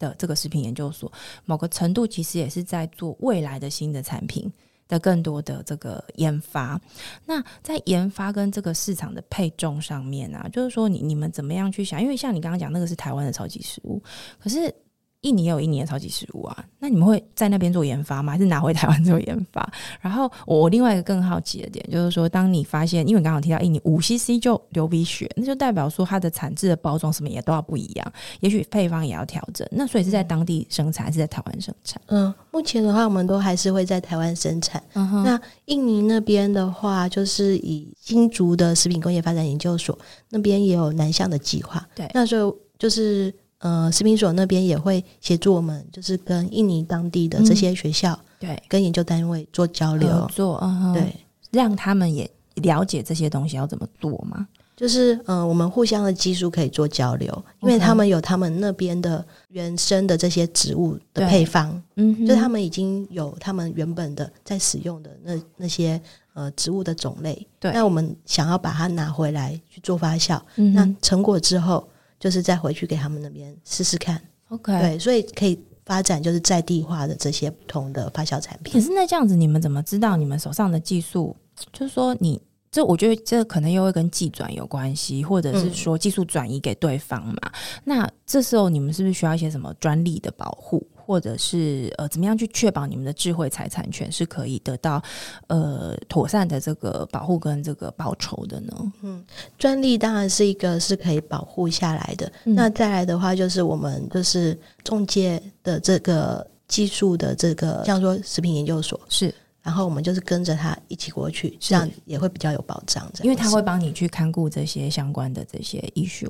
[0.00, 1.12] 的这个食品研究所，
[1.44, 4.52] 某个程度其实也是在做未来的新的产品。
[4.88, 6.80] 的更多的这个研发，
[7.24, 12.02] 那在研发跟这个市场的配重上面啊，就是说你你们怎么样去想？
[12.02, 14.02] 因为像你刚刚讲那个是台湾的超级食物，
[14.38, 14.74] 可是。
[15.24, 18.32] 印尼也有印尼的超级食物啊，那你们会在那边做研发吗？
[18.32, 19.66] 还是拿回台湾做研发？
[20.00, 29.66] 然后我另外一个更好奇的点就是说，当你发现，因为刚刚提到印尼五 CC 就流鼻血，那就代表说它的产制的包装什么也都要不一样，也许配方也要调整。
[29.70, 32.00] 那所以是在当地生产还是在台湾生产？
[32.06, 34.82] 嗯，目前的话，我们都还是会在台湾生产。
[34.92, 41.86] 那印尼那边的话，就是以新竹的食品工业发展研究所那边也有南向的计划。
[41.94, 43.34] 对，那时候就是。
[43.64, 51.16] 呃，食品所那边也会协助我们，就是跟印尼当地的这些学校，嗯、对，跟研究单位做交流，做，嗯，对，
[51.50, 54.46] 让他们也了解这些东西要怎么做嘛。
[54.76, 65.98] 就是，呃，我们互相的技术可以做交流，因为他们有他们那边的原生的这些植物的配方，嗯，就他们已经有他们原本的在使用的那那些
[66.34, 71.88] 呃植物的种类，对，那我们想要把它拿回来去做发酵，嗯，那成果之后。
[72.24, 78.72] 就是再回去给他们那边试试看，OK，对，所以可以发展就是在地化的这些不同的发酵产品。
[78.72, 81.36] 可是那这样子，你们怎么知道你们手上的技术？
[81.70, 87.36] 就是说你，你这我觉得这可能又会跟技转有关系，或者是说技术转移给对方嘛？
[87.42, 87.52] 嗯、
[87.84, 90.82] 那这时候你们是不是需要一些什么专利的保护？
[91.04, 95.02] 或者是呃，怎么样去确保你们的智慧财产权是可以得到
[95.48, 98.92] 呃妥善的这个保护跟这个报酬的呢？
[99.02, 99.22] 嗯，
[99.58, 102.32] 专利当然是一个是可以保护下来的。
[102.44, 109.34] 嗯、那再来的话，就是我们就是中介的这个技术的这个，像说食品研究所是。
[109.62, 113.10] 然后我们就是跟着他一起过去，这样也会比较有保障。
[113.22, 116.28] 因为他会帮你去看顾这些相关的这些 issue。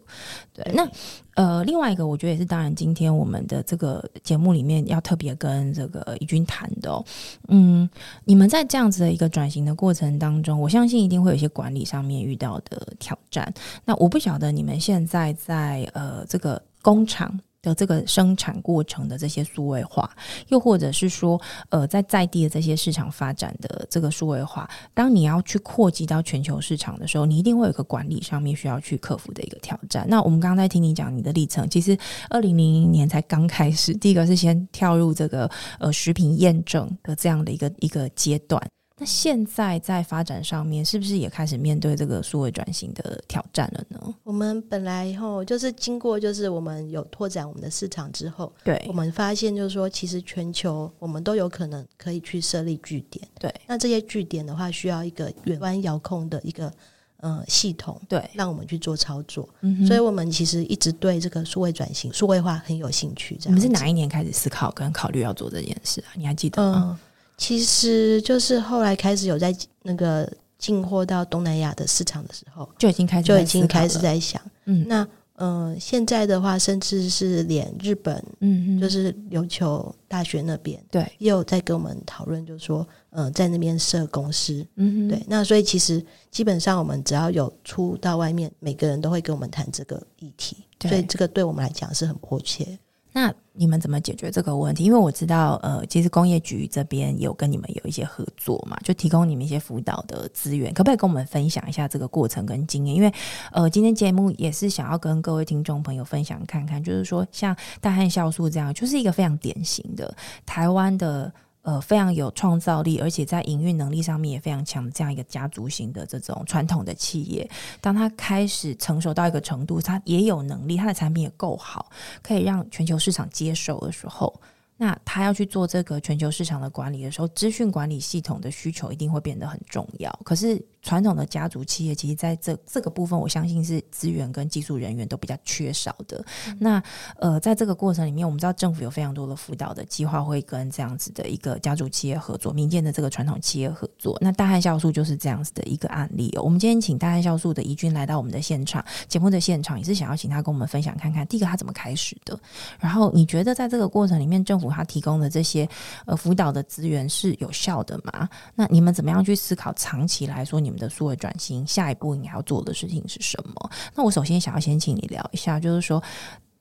[0.52, 0.88] 对，那
[1.34, 7.04] 呃，另外一个我觉得也是，当然今天我们的这个节目里面要特别跟这个怡君谈的。
[7.48, 7.88] 嗯，
[8.24, 13.52] 你们在这样子的一个转型的过程当中，我相信一定会有一些管理上面遇到的挑战。
[13.84, 17.38] 那我不晓得你们现在在呃这个工厂。
[17.64, 20.08] 的这个生产过程的这些数位化，
[20.48, 30.06] 又或者是说，呃，在在地的这些市场发展的这个数位化，当你要去扩及到全球市场的时候，你一定会有个管理上面需要去克服的一个挑战。
[30.08, 31.96] 那我们刚刚在听你讲你的历程，其实
[32.28, 38.60] 二零零零年才刚开始，第一个是先跳入这个呃食品验证的这样的一个一个阶段。
[39.04, 44.14] 那现在在发展上面，是不是也开始面对这个数位转型的挑战了呢？
[44.22, 53.28] 我们本来以后就是经过，就是我们有拓展我们的市场之后，对，我们发现就是说，其实全球我们都有可能可以去设立据点。
[53.38, 56.72] 对，那这些据点的话，需要一个远端遥控的一个
[57.18, 59.46] 呃系统，对，让我们去做操作。
[59.60, 63.36] 嗯，所以我们其实一直对这个数位转型、数位化很有兴趣。
[63.36, 66.08] 这样，你们是哪一年开始思考跟考虑要做这件事啊？
[66.14, 66.98] 你还记得吗？
[67.34, 75.02] 嗯其实就是后来开始有在那个进货到东南亚的市场的时候，就已经开始就已经开始在想，嗯，那
[75.34, 92.78] 嗯、呃，现在的话，甚至是连日本，嗯嗯，就是琉球大学那边，对，也有在跟我们讨论，就是说，嗯、呃，在那边设公司，嗯对，那所以其实基本上我们只要有出到外面，每个人都会跟我们谈这个议题，对，所以这个对我们来讲是很迫切。
[93.16, 94.82] 那你们怎么解决这个问题？
[94.82, 102.96] 因为我知道，呃，其实工业局这边有跟你们有一些合作嘛，就提供你们一些辅导的资源，可不可以跟我们分享一下这个过程跟经验？
[102.96, 103.12] 因为，
[103.52, 110.12] 呃，今天节目也是想要跟各位听众朋友分享看看，就是说，像大汉酵素这样，就是一个非常典型的
[110.44, 111.32] 台湾的。
[111.64, 117.50] 呃，非常有创造力，而且在营运能力上面也非常强的这样一个家族型的这种传统的企业，
[117.80, 121.90] 当它开始成熟到一个程度，它也有能力，它的产品也够好，
[122.22, 124.38] 可以让全球市场接受的时候，
[124.76, 130.10] 那他要去做这个全球市场的管理的时候，资讯管理系统的需求一定会变得很重要。
[130.24, 136.22] 可是传统的家族企业，其实在这这个部分，我相信是资源跟技术人员都比较缺少的。
[136.48, 136.82] 嗯、那
[137.16, 144.18] 呃，在这个过程里面，我们知道政府有非常多的辅导的计划，会跟这样子的一个家族企业合作，民间的这个传统企业合作。
[144.20, 146.42] 那大汉酵素就是这样子的一个案例哦。
[146.42, 152.38] 我们今天请大汉酵素的怡君来到我们的现场，节目的现场，也是想要请他跟我们分享看看，第一个他怎么开始的，
[152.80, 155.68] 然后你觉得在这个过程里面，政府他提供的这些
[156.06, 158.28] 呃辅导的资源是有效的吗？
[158.54, 163.70] 那你们怎么样去思考长期来说你们的数位转型下一步应该要做的事情是什么？
[163.94, 166.02] 那我首先想要先请你聊一下，就是说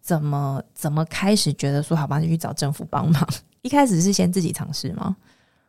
[0.01, 3.27] 怎么怎么开始觉得说好吧，就去找政府帮忙。
[3.61, 5.15] 一开始是先自己尝试吗？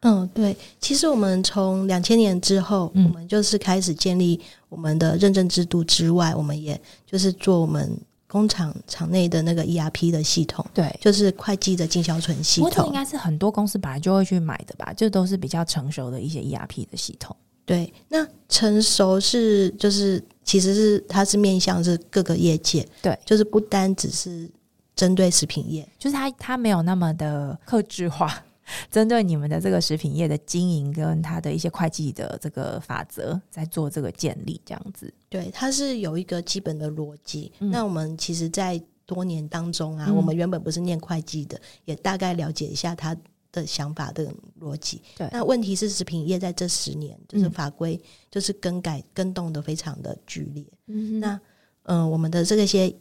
[0.00, 0.56] 嗯，对。
[0.80, 7.96] 其实我们从两千年之后，嗯，我们就是开始建立我们的认证制度之外，我们也就是做我们。
[8.26, 14.92] 工厂厂内的那个 ERP 的系统，对，就是会计的进销存系统，这应该是很多公司本来就会去买的吧？
[14.92, 17.36] 就都是比较成熟的一些 ERP 的系统。
[17.66, 24.50] 对，那成熟是就是其实是它是面向是各个业界，对，就是不单只是
[24.94, 28.42] 针对食品业，就是它它没有那么的客制化。
[28.90, 35.12] 针对你们的这个食品业的经营跟它的一些会计的这个法则，在做这个建立，这样子。
[35.28, 37.52] 对，它是有一个基本的逻辑。
[37.58, 43.16] 嗯、那我们其实，在多年当中啊，嗯、我们原本不是念会计的，也大概了解一下他
[43.52, 45.02] 的想法的逻辑。
[45.16, 48.00] 对，那问题是食品业在这十年，就是法规
[48.30, 50.64] 就是更改更动的非常的剧烈。
[50.86, 51.34] 嗯，那
[51.82, 52.94] 嗯、呃，我们的这个些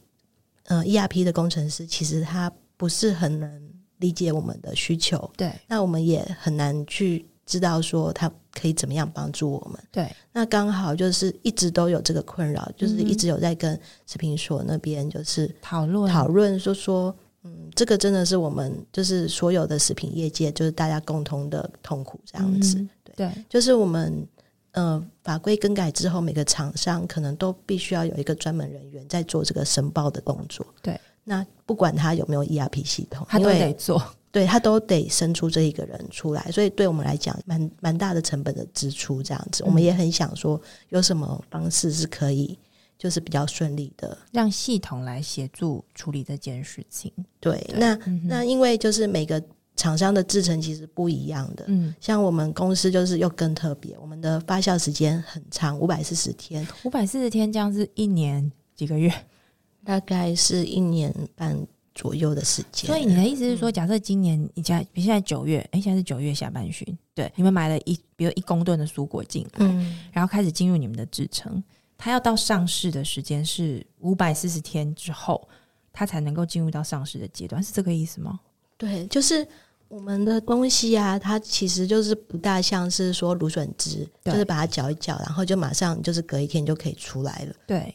[0.66, 3.73] 呃 ERP 的工程师，其实他不是很能。
[4.04, 10.14] 理解我们的需求，对，那我们也很难去知道说他可以怎么样帮助我们，对。
[10.34, 16.12] 那刚好就是一直都有这个困扰，嗯、就是一直有在跟食品所那边就是讨论。
[16.12, 23.46] 讨论，说说，嗯，这个真的是我们就是所有的食品业界就是大家共同的痛苦这样子，嗯、对，对。
[23.48, 24.28] 就是我们
[24.74, 31.00] 呃法规更改之后，每个厂商可能都必须要有一个专门人员在做这个申报的动作，对。
[31.24, 39.64] 那不管他有没有 ERP 系统，他都得做， 对他都得生出这一个人出来，所以对我们来讲，蛮蛮大的成本的支出这样子。
[39.64, 40.60] 嗯、我们也很想说，
[40.90, 42.58] 有什么方式是可以，
[42.98, 47.12] 就是比较顺利的，让系统来协助处理这件事情。
[47.40, 49.42] 对，对那、嗯、那因为就是每个
[49.76, 59.14] 厂商的制程其实不一样的，嗯，像我们公司就是又更特别，我们的发酵时间很长，五百四十天，五百四十天这样是一年几个月。
[59.84, 61.56] 大概是一年半
[61.94, 71.64] 左右的时间，所以你的意思是说，假设今年你家比现在九月，哎、欸，现在是九月下半旬，对，你们买了一，比如一公吨的蔬果进来，嗯，然后开始进入你们的制程，
[71.98, 75.48] 它要到上市的时间是五百四十天之后，
[75.92, 78.40] 它才能够进入到上市的阶段，是这个意思吗？
[78.76, 79.48] 对，就是
[79.88, 87.94] 我们的东西啊，它其实就是不大像是说芦笋汁，就是把它搅一搅，然后就马上就是隔一天就可以出来了，对。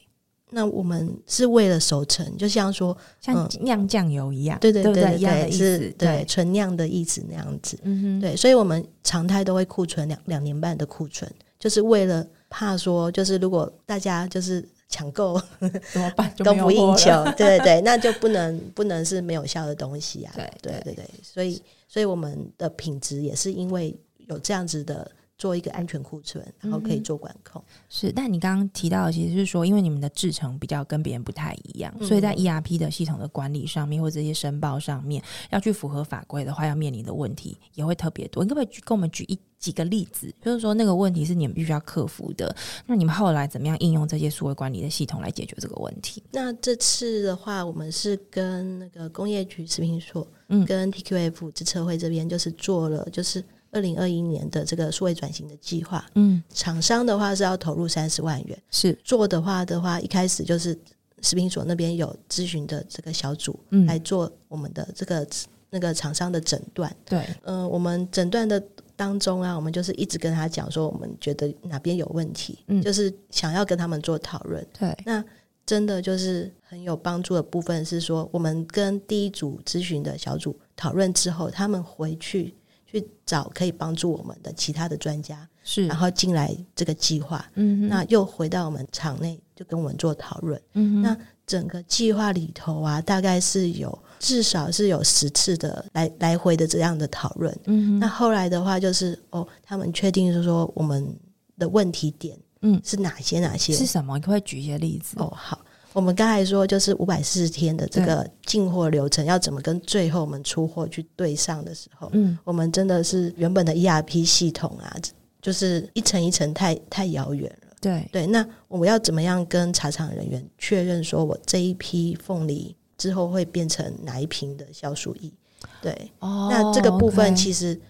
[0.51, 7.79] 那我们是为了熟成，就像说像酿酱油一样，嗯、对对对对，对，是对纯酿的意思那样子。
[7.83, 15.41] 嗯哼，对，所以我们常态都会库存两两年半的库存，就是为了怕说，就是如果大家就是抢购
[15.93, 20.33] 怎么办， 供不应求， 对对对，那就不能不能是没有效的东西啊。
[20.35, 23.95] 对对对对，所以所以我们的品质也是因为
[24.27, 25.11] 有这样子的。
[25.39, 27.63] 做一个安全库存，然后可以做管控。
[27.63, 38.43] 嗯、是，但你刚刚提到的，其实是说，因为你们的制程比较跟别人不太一样，嗯、所以在 ERP 的系统的管理上面，或者这些申报上面，要去符合法规的话，要面临的问题也会特别多。
[38.43, 40.35] 你可不可以举跟我们举一几个例子？
[40.43, 42.53] 就是说，那个问题是你们必须要克服的。
[42.87, 46.21] 那你们后来怎么样应用这些数位管理的系统来解决这个问题？
[46.33, 53.45] 那这次的话，我们是跟那个工业局食品所，嗯，跟 TQF 资策会这边，就是做了，就是。
[53.79, 58.93] 二零二一年的这个数位转型的计划，嗯，厂商的话是要投入三十万元，是。
[59.05, 60.77] 做的话的话，一开始就是
[61.23, 65.25] 食品所那边有咨询的这个小组，嗯，来做我们的这个
[65.71, 68.61] 那个厂商的诊断，对，嗯、呃，我们诊断的
[68.97, 75.25] 当中啊，我们就是一直跟他讲说，我们觉得哪边有问题，嗯，就是想要跟他们做讨论，对，那
[75.65, 82.53] 真的就是很有帮助的部分是说，我们跟第一组咨询的小组讨论之后，他们回去。
[82.91, 91.17] 去找可以帮助我们的其他的专家，是，然后进来这个计划，嗯，那又回到我们场内，就跟我们做讨论，嗯，那
[91.47, 101.15] 整个计划里头啊，大概是有至少是有十次的来来回的这样的讨论，嗯，那后来的话就是哦，他们确定是说我们
[101.59, 103.75] 的问题点，嗯，是哪些哪些？
[103.75, 104.17] 是什么？
[104.17, 105.15] 你可可以举一些例子？
[105.19, 105.61] 哦，好，
[105.93, 114.95] 我们刚才说就是五百四十天的这个进货流程要怎么跟最后我们出货去对上的时候，嗯，我们真的是原本的 ERP 系统啊，
[115.41, 117.69] 就是一层一层太太遥远了。
[117.81, 125.33] 对对，那我们要怎么样跟茶厂人员确认说我这一批凤梨之后会变成哪一瓶的酵素液？
[125.81, 127.81] 对，哦，那这个部分其实。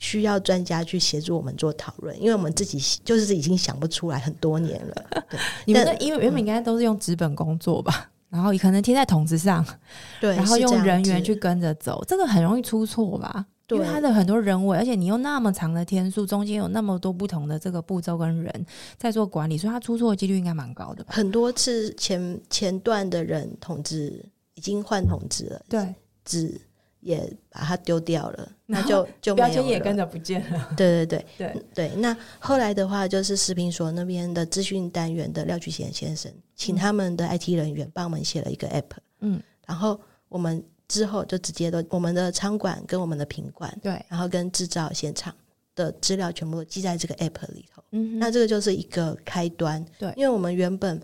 [0.00, 5.06] 需要专家去协助我们做讨论，因为我们自己就是已经想不出来很多年了。
[5.30, 9.64] 对，你们因为原本应该都是用纸本工作吧，嗯、 然后可能贴在筒子上，
[10.20, 13.46] 对，然后用人员去跟着走，这，这个很容易出错吧？
[13.66, 21.12] 对，因为它的很多人为，而且你用那么长的天数，中间有那么多不同的这个步骤跟人在做管理，所以它出错的几率应该蛮高的吧？
[21.12, 24.24] 很多次前前段的人桶子
[24.54, 25.94] 已经换桶子了，对，
[26.24, 26.58] 纸
[27.00, 28.52] 也把它丢掉了。
[28.66, 30.68] 那就就标签也跟着不见了。
[30.76, 31.96] 对对对对对。
[31.96, 38.90] 那后来的话，就是食品所那边的资讯单元的廖菊贤先生，请他们的 IT 人员帮我们写了一个 App。
[39.20, 39.40] 嗯。
[39.66, 45.34] 然后我们之后就直接都我们的仓管跟我们的品管，对，然后跟制造现场
[45.74, 47.82] 的资料全部都记在这个 App 里头。
[47.92, 48.18] 嗯。
[48.18, 49.82] 那这个就是一个开端。
[49.98, 50.12] 对。
[50.16, 51.00] 因为我们原本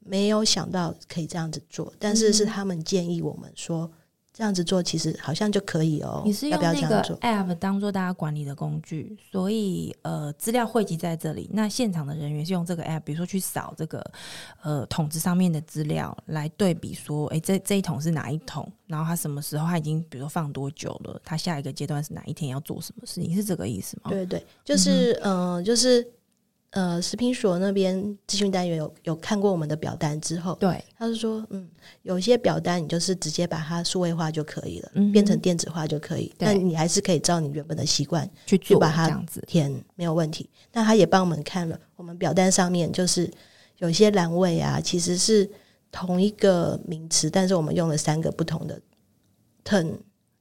[0.00, 3.88] 没有想到可以这样子做，但是是他们建议我们说。
[4.36, 6.20] 这样子做其实好像就可以哦。
[6.24, 11.48] 你是用那个 app 当做大家管理的工具，所以呃资料汇集在这里。
[11.52, 14.04] 那现场的人员是用这个 app，比如说去扫这个
[14.62, 18.68] 呃桶子上面的资料，来对比说，哎，这这一桶是哪一桶？
[18.88, 21.20] 然后它什么时候它已经比如说放多久了？
[21.24, 23.32] 它下一个阶段是哪一天要做什么事情？
[23.36, 24.10] 是这个意思吗？
[24.10, 26.04] 对对，就是嗯、呃，就是。
[26.74, 27.96] 呃，食品所那边
[28.26, 31.68] 咨询单元有有看过我们的表单之后，对，他是说，嗯，
[32.02, 39.08] 有些表单你就是直接把它数位化就可以了，嗯、变成电子化就可以，但你还是可以照你原本的习惯去做，把它
[39.46, 40.50] 填，没有问题。
[40.72, 43.30] 那他也帮我们看了，我们表单上面就是
[43.78, 45.48] 有些栏位啊，其实是
[45.92, 48.80] 同一个名词，但是我们用了三个不同的。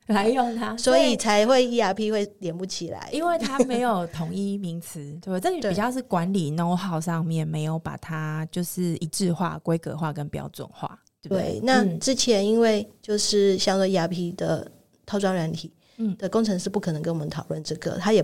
[0.07, 11.59] 来用它，所以才会 ERP 会连不起来，因为它没有统一名词，对， 这里比较是管理 know how 上面没有把它就是一致化、规格化跟标准化，对不对？
[11.59, 14.69] 对，那之前因为就是像说 ERP 的
[15.05, 18.21] 套装软体，嗯，的工程师不可能跟我们讨论这个，他也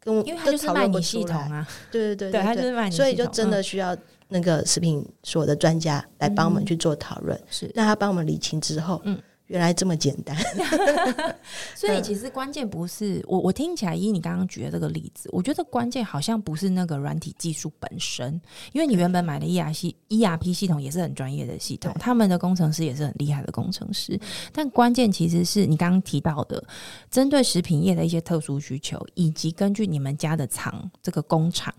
[0.00, 3.96] 跟我，因为他就是卖你系统啊，对对 对，对，他就是卖你系统，所以就真的需要
[4.26, 9.16] 那个食品所的专家来帮我们去做讨论，嗯、是，那他帮我们理清之后，嗯。
[9.46, 10.36] 原来这么简单，
[11.74, 13.46] 所以其实关键不是我。
[13.46, 18.40] 我听起来，依你刚刚举的这个例子，我觉得关键好像不是那个软体技术本身，
[18.72, 24.18] 因为你原本买的 ERP ERP 系统也是很专业的系统，他们的工程师也是很厉害的工程师。
[24.52, 26.62] 但关键其实是你刚刚提到的，
[27.10, 31.72] 针对食品业的一些特殊需求，以及根据你们家的厂这个工厂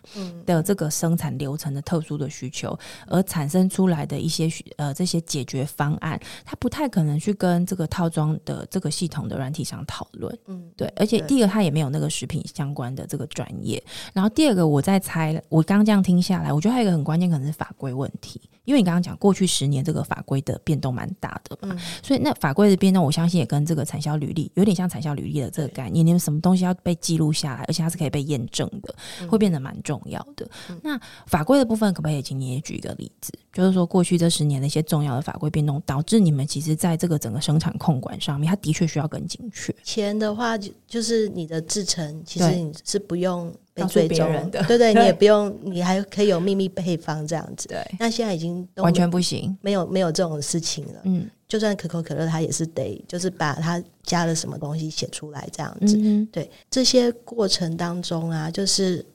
[0.46, 13.84] 的这个生产流程的特殊的需求而产生出来的一些呃这些解决方案，它不太可能去跟跟这个套装的这个系统的软体上讨论，嗯，对，而且第一个他也没有那个食品相关的这个专业，
[14.14, 28.94] 然后第二个我在猜，我刚刚这样听下来，我觉得还有一个很关键，可能是法规问题，因为你刚刚讲过去十年这个法规的变动蛮大的嘛，嗯，所以那法规的变动，我相信也跟这个产销履历有点像产销履历的这个概念，你们什么东西要被记录下来，而且它是可以被验证的，
[29.30, 30.46] 会变得蛮重要的。
[30.70, 33.32] 嗯，那法规的部分，可不可以请你也举一个例子？
[33.54, 39.74] 就是说过去这十年的一些重要的法规变动，导致你们其实在这个整个生产控管上面，它的确需要更精确。
[39.82, 47.68] 钱的话，就就是你的制成，其实你是不用被追踪的，对对，你也不用，你还可以有秘密配方这样子。
[47.68, 51.02] 对，那现在已经完全不行，没有没有这种事情了。
[51.04, 55.96] 嗯，就算可口可乐，它也是得就是把它加了什么东西写出来这样子。
[56.02, 59.06] 嗯，对，这些过程当中啊，就是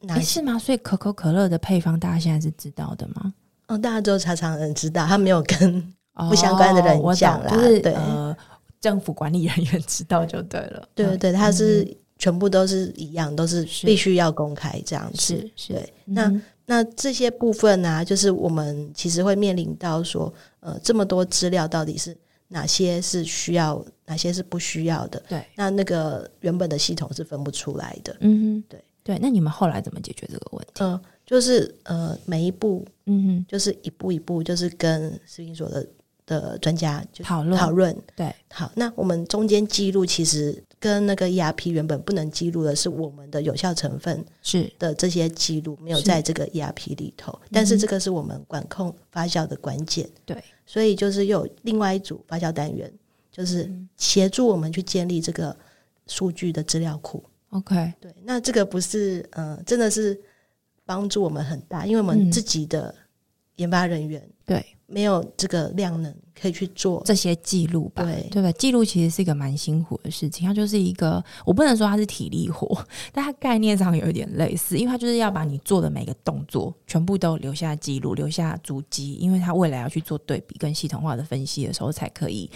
[0.00, 0.58] 哪是吗？
[0.58, 3.32] 所以可口可乐的配方，大家现在是知道的吗？
[3.68, 5.94] 哦，大家都常常人知道，他没有跟
[6.28, 7.50] 不相关的人讲啦。
[7.50, 8.36] 哦、就是对，呃，
[8.80, 10.88] 政府管理人员知道就对了。
[10.94, 11.86] 对对对，他是
[12.18, 15.36] 全部都是一样，都是必须要公开这样子。
[15.36, 15.72] 是是。
[15.72, 22.16] 对，那、嗯、那这些部分呢、啊，就是我们其实会面临到说，呃，这么多资料到底是
[22.48, 25.22] 哪些是需要，哪些是不需要的？
[25.28, 25.44] 对。
[25.54, 28.16] 那那个原本的系统是分不出来的。
[28.20, 29.18] 嗯哼，对对。
[29.22, 30.82] 那你们后来怎么解决这个问题？
[30.84, 31.00] 嗯、呃。
[31.28, 35.86] 就是呃，每一步，嗯哼，就是一步一步，就是跟食品所的
[36.24, 37.94] 的专家讨论讨论。
[38.16, 50.08] 对，好，那我们中间记录其实跟那个 ERP 原本不能记录的是我们的有效成分是的这些记录没有在这个 ERP 里头，但是这个是我们管控发酵的关键。
[50.24, 52.92] 对，所以就是又有另外一组发酵单元，
[53.30, 55.56] 就是协助我们去建立这个
[56.06, 57.22] 数据的资料库。
[57.50, 60.18] OK，对，那这个不是呃，真的是。
[60.88, 62.94] 帮助我们很大，因为我们自己的
[63.56, 66.12] 研发人员、嗯、对没有这个量能。
[66.40, 68.52] 可以去做这些记录吧，对对吧？
[68.52, 72.80] 记录其实是一个蛮辛苦的事情，它就是一个，我不能说它是体力活，
[73.12, 82.48] 但它概念上有一点类似，因为它就是要把你做的每个动作全部都留下记录，留下足迹，因为它未来要去做对比跟系统化的分析的时候才可以，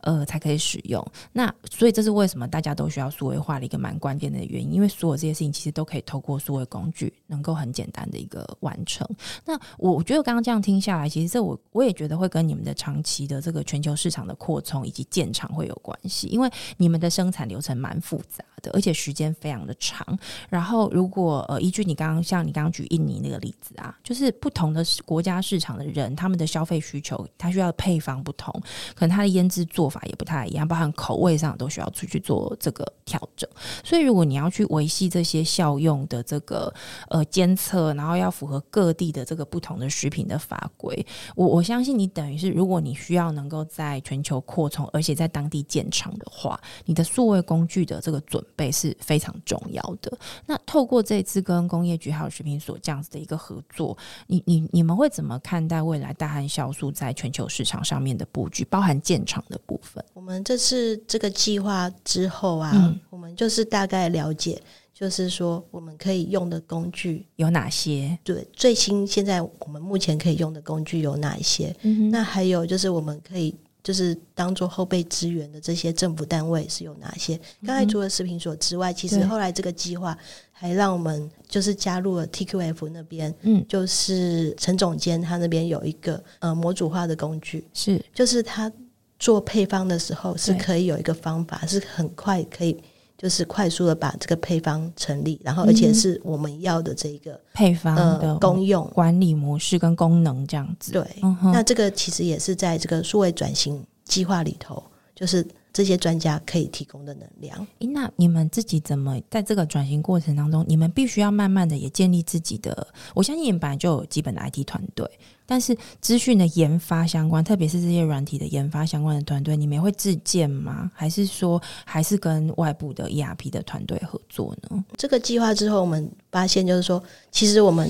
[0.00, 1.00] 呃，才可以使用。
[1.32, 9.06] 那所以这是为什么大家都需要数位化的一个蛮关键的原因，因为所有这些事情其实都可以透过数位工具能够很简单的一个完成。
[9.44, 20.06] 那我我觉得刚刚这样听下来，其实这我我也觉得会跟你们的长期的这个全球市场的扩充以及建厂会有关系，因为你们的生产流程蛮复杂而且时间非常的长。
[20.48, 28.52] 然后，如果呃依据你刚刚像你刚刚举印尼那个例子啊，就是不同的国家市场的人，他们的消费需求，他需要的配方不同，
[28.94, 33.48] 可能他的腌制做法也不太一样，包含口味上都需要出去做这个调整。
[33.84, 36.72] 所以，如果你要去维系这些效用的这个
[37.08, 41.06] 呃监测，然后要符合各地的这个不同的食品的法规，
[41.36, 50.18] 我我相信你等于是，如果你需要能够在全球扩充，而且在当地建厂的话，你的数位工具的这个准备是非常重要的。
[50.44, 53.96] 那透过这次跟工业局还有食品所这样子的一个合作，
[54.26, 60.04] 你你你们会怎么看待未来大汉酵素在全球市场上面的布局，包含建厂的部分？
[60.14, 64.60] 我们这次这个计划之后啊，嗯，我们就是大概了解。
[64.98, 68.18] 就是说，我们可以用的工具有哪些？
[68.24, 71.72] 对，最新现在我们目前可以用的工具有哪一些？
[71.82, 73.54] 嗯，那还有就是我们可以
[73.88, 77.40] 就是当做后备资源的这些政府单位是有哪些？
[77.64, 80.14] 刚、嗯、才除了食品所之外，其实后来这个计划
[80.52, 88.70] 还让我们就是加入了 TQF 那边，嗯，就是陈总监他那边有一个呃模组化的工具，是就是他
[89.18, 92.78] 做配方的时候是可以有一个方法，是很快可以。
[93.18, 100.92] 就是快速的把这个配方成立，然后而且是我们要的这个配方的功用管理模式跟功能这样子。
[100.92, 101.04] 对，
[101.52, 104.82] 那这个其实也是在这个数位转型计划里头，
[105.14, 105.46] 就是。
[105.78, 107.64] 这些专家可以提供的能量。
[107.78, 112.84] 诶，那你们自己怎么在这个转型过程当中，你们必须要慢慢的也建立自己的？
[113.14, 115.08] 我相信你们本来就有基本的 IT 团队，
[115.46, 120.90] 但是资讯的研发相关，特别是这些软体的研发相关的团队，你们会自建吗？
[120.92, 124.84] 还是说还是跟外部的 ERP 的团队合作呢？
[124.96, 127.00] 这个计划之后，我们发现就是说，
[127.30, 127.88] 其实我们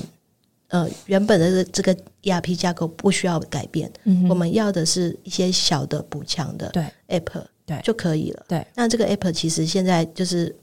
[0.66, 7.46] 呃原本的这个 ERP 架构不需要改变，嗯，我们要的是一些小的补强的对 App。
[7.68, 8.46] 对，就可以了。
[8.48, 10.56] 对，那这个 app 其实现在就是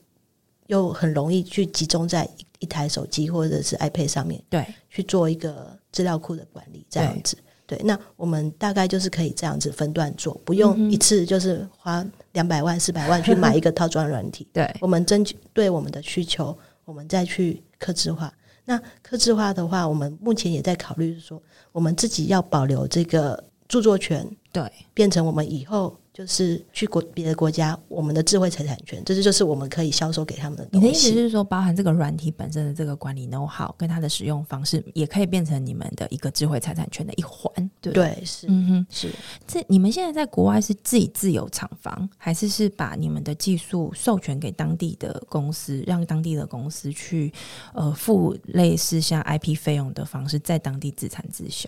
[0.65, 7.37] 又很容易去集中在一一台手机或者是 iPad 上面，对，去做一个资料库的管理，这样子。
[7.67, 12.03] 对，那我们大概就是可以这样子分段做，不用一次就是花
[12.33, 14.47] 两百万、四百万去买一个套装软体。
[14.53, 18.33] 对，我们针对我们的需求，我们再去客制化。
[18.65, 21.39] 那客制化的话，我们目前也在考虑说，
[21.71, 25.95] 我们自己要保留这个著作权，对，变成我们以后。
[26.15, 30.87] 就是去国别的国家，我们的智慧财产权，这就是我们可以销售给他们的东西。
[30.87, 37.51] 你的意思是说，包含这个软体本身的这个管理 know-how 跟它的使用方式，也可以变成你们的一个智慧财产权的一环，
[37.81, 38.15] 对不对？
[38.15, 39.09] 对，是，嗯哼，是。
[39.45, 47.33] 这你们现在在国外是自己自有厂房，还是是把你们的技术授权给当地的公司，让当地的公司去
[47.73, 51.67] 呃付类似像 IP 费用的方式，在当地自产自销？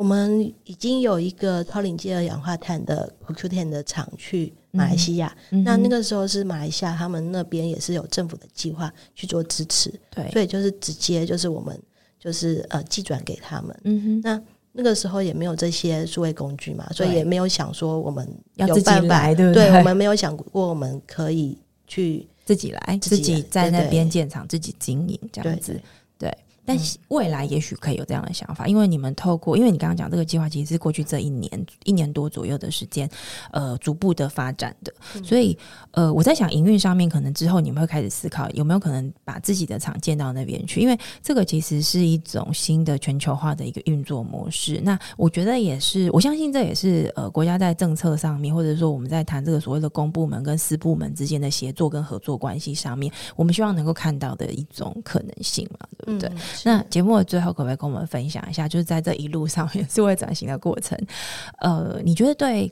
[0.00, 11.78] 我们已经有一个超临界二氧化碳的 CoQ10 的厂去马来西亚，嗯，那那个时候是马来西亚他们那边也是有政府的计划去做支持，对，所以就是直接就是我们
[12.18, 14.42] 就是呃寄转给他们，嗯哼，那
[14.72, 19.68] 那个时候也没有这些数位工具嘛，所以也没有想说我们有办法要自己来，对不对？
[19.68, 25.78] 对，我们没有想过我们可以去自己来，自己在那边建厂，自己经营这样子，
[26.16, 26.34] 对。
[26.76, 33.08] 对但未来也许可以有这样的想法，因为你们透过，因为你刚刚讲这个计划其实是过去这一年一年多左右的时间，
[33.50, 34.92] 呃，逐步的发展的，
[35.24, 35.56] 所以
[35.92, 44.80] 呃，我在想营运上面，可能之后你们会开始思考有没有可能把自己的厂建到那边去，因为这个其实是一种新的全球化的一个运作模式。
[44.82, 56.28] 那我觉得也是，我相信这也是呃国家在政策上面，或者说我们在谈这个所谓的公部门跟私部门之间的协作跟合作关系上面，我们希望能够看到的一种可能性嘛，对不对？
[56.28, 60.98] 嗯那节目的最后，可不可以跟我们分享一下，就是在这一路上面是会转型的过程，
[61.58, 62.70] 呃，你觉得对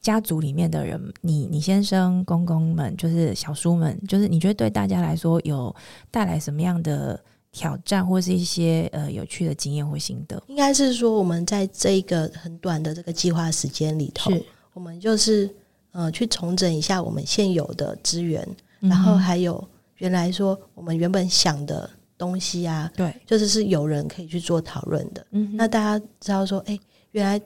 [0.00, 5.74] 家族里面的人，你你先生、公公们，就是小叔们，就是你觉得对大家来说有
[6.10, 7.20] 带来什么样的
[7.50, 10.40] 挑战，或是一些呃有趣的经验或心得？
[10.46, 14.30] 应该是说，我们在这一个很短的这个计划时间里头，
[14.72, 15.50] 我们就是
[15.90, 18.46] 呃去重整一下我们现有的资源，
[18.80, 19.62] 嗯，然后还有
[19.96, 21.90] 原来说我们原本想的。
[22.18, 25.24] 东西啊，对，就是是有人可以去做讨论的。
[25.30, 26.80] 嗯，那大家知道说，哎、欸，
[27.12, 27.40] 原来，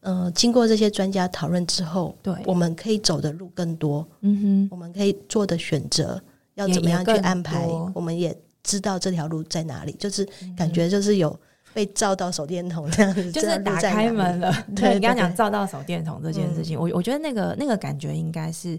[0.00, 6.20] 呃，经过这些专家讨论之后，对，我们可以走的路更多，嗯哼，我们可以做的选择
[6.54, 11.38] 要怎么样去安排，我们也知道这条路在哪里，就是感觉就是有。
[11.74, 14.50] 被照到手电筒这样子，就是打开门了。
[14.74, 18.78] 对，你刚刚讲照到手电筒这件事情，我我觉得那个那个感觉应该是。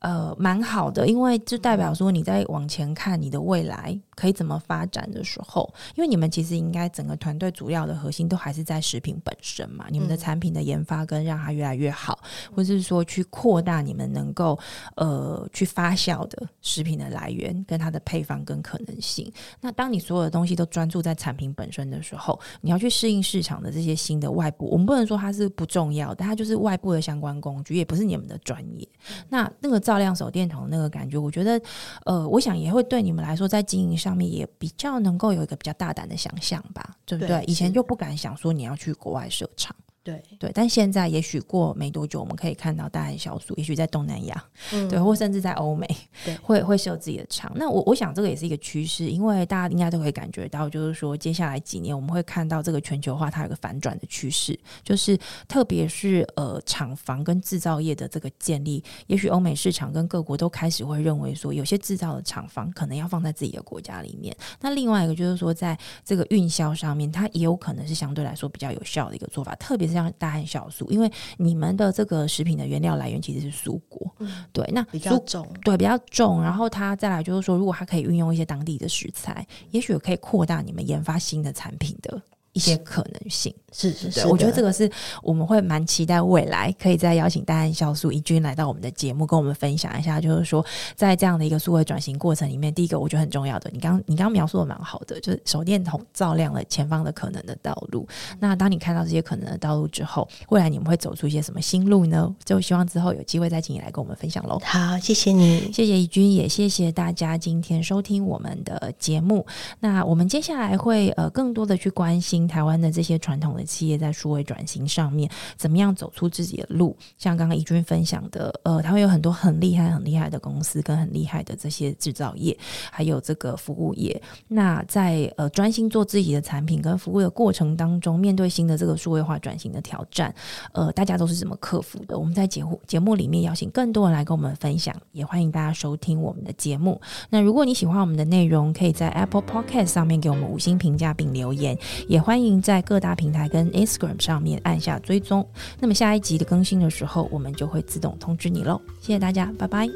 [0.00, 14.58] 呃，蛮好的，因为就代表说你在往前看你的未来可以怎么发展的时候，因为你们其实应该整个团队主要的核心都还是在食品本身嘛，你们的产品的研发跟让它越来越好，嗯、或者是说去扩大你们能够
[14.96, 19.30] 呃去发酵的食品的来源跟它的配方跟可能性。
[19.60, 22.29] 那当你所有的东西都专注在产品本身的时候，
[22.60, 28.88] 你要去适应市场的这些新的外部，我们不能说它是不重要，但它就是外部的相关工具，也不是你们的专业。
[29.28, 29.80] 那那个。
[29.80, 31.60] 照亮手电筒那个感觉，我觉得，
[32.04, 37.40] 呃，我想也会对你们来说，在经营上面也比较能够有一个比较大胆的想象吧，对不对？
[37.40, 39.74] 对，以前就不敢想说你要去国外设厂。
[40.02, 45.86] 对对，但现在也许过没多久，我们可以看到大汉酵素，也许在东南亚，嗯、对，或甚至在欧美，
[46.24, 47.52] 对， 会会设自己的厂。
[47.54, 64.34] 那我我想这个也是一个趋势，因为大家应该都可以感觉到，就是说接下来几年我们会看到这个全球化它有个反转的趋势，就是特别是呃厂房跟制造业的这个建立，也许欧美市场跟各国都开始会认为说，有些制造的厂房可能要放在自己的国家里面。
[64.60, 70.00] 那另外一个就是说，在这个运销上面，它也有可能是相对来说比较有效的一个做法，特别是。
[70.00, 76.42] 像大汉酵素，因为你们的这个食品的原料来源其实是蔬果，嗯、对，那比较重，对，比较重。
[76.42, 82.22] 然后它再来就是说，如果它可以运用一些当地的食材，也许可以扩大你们研发新的产品的。
[82.60, 84.90] 一些可能性是是是，我觉得这个是
[85.22, 90.64] 我们会蛮期待未来可以再邀请大汉酵素怡君来到我们的节目，跟我们分享一下，就是说
[90.96, 98.06] 在这样的一个数位转型过程里面，第一个我觉得很重要的，你刚你刚刚描述的蛮好的，就是手电筒照亮了前方的可能的道路。
[98.40, 102.34] 那当你看到这些可能的道路之后，未来你们会走出一些什么新路呢？
[102.44, 104.60] 就希望之后有机会再请你来跟我们分享喽。
[104.64, 109.46] 好，谢谢你，谢谢怡君，也谢谢大家今天收听我们的节目。
[109.78, 112.48] 那我们接下来会呃更多的去关心。
[112.50, 116.96] 台湾的这些传统的企业在数位转型上面，怎么样走出自己的路？
[117.16, 122.56] 像刚刚怡君分享的，呃，他会有很多很厉害、很厉害的公司，跟很厉害的这些制造业，
[122.90, 124.20] 还有这个服务业。
[124.48, 130.34] 那在呃专心做自己的产品跟服务的过程当中，面对新的这个数位化转型的挑战，
[130.72, 132.18] 呃，大家都是怎么克服的？
[132.18, 137.00] 我们在节目节目里面邀请更多人来跟我们分享，也欢迎大家收听我们的节目。
[137.28, 141.78] 那如果你喜欢我们的内容，可以在 Apple Podcast 上面给我们五星评价并留言，
[142.08, 145.44] 也欢欢迎在各大平台跟 Instagram 上面按下追踪，
[145.80, 148.80] 那么下一集的更新的时候，我们就会自动通知你喽。
[149.00, 149.88] 谢谢大家，拜拜。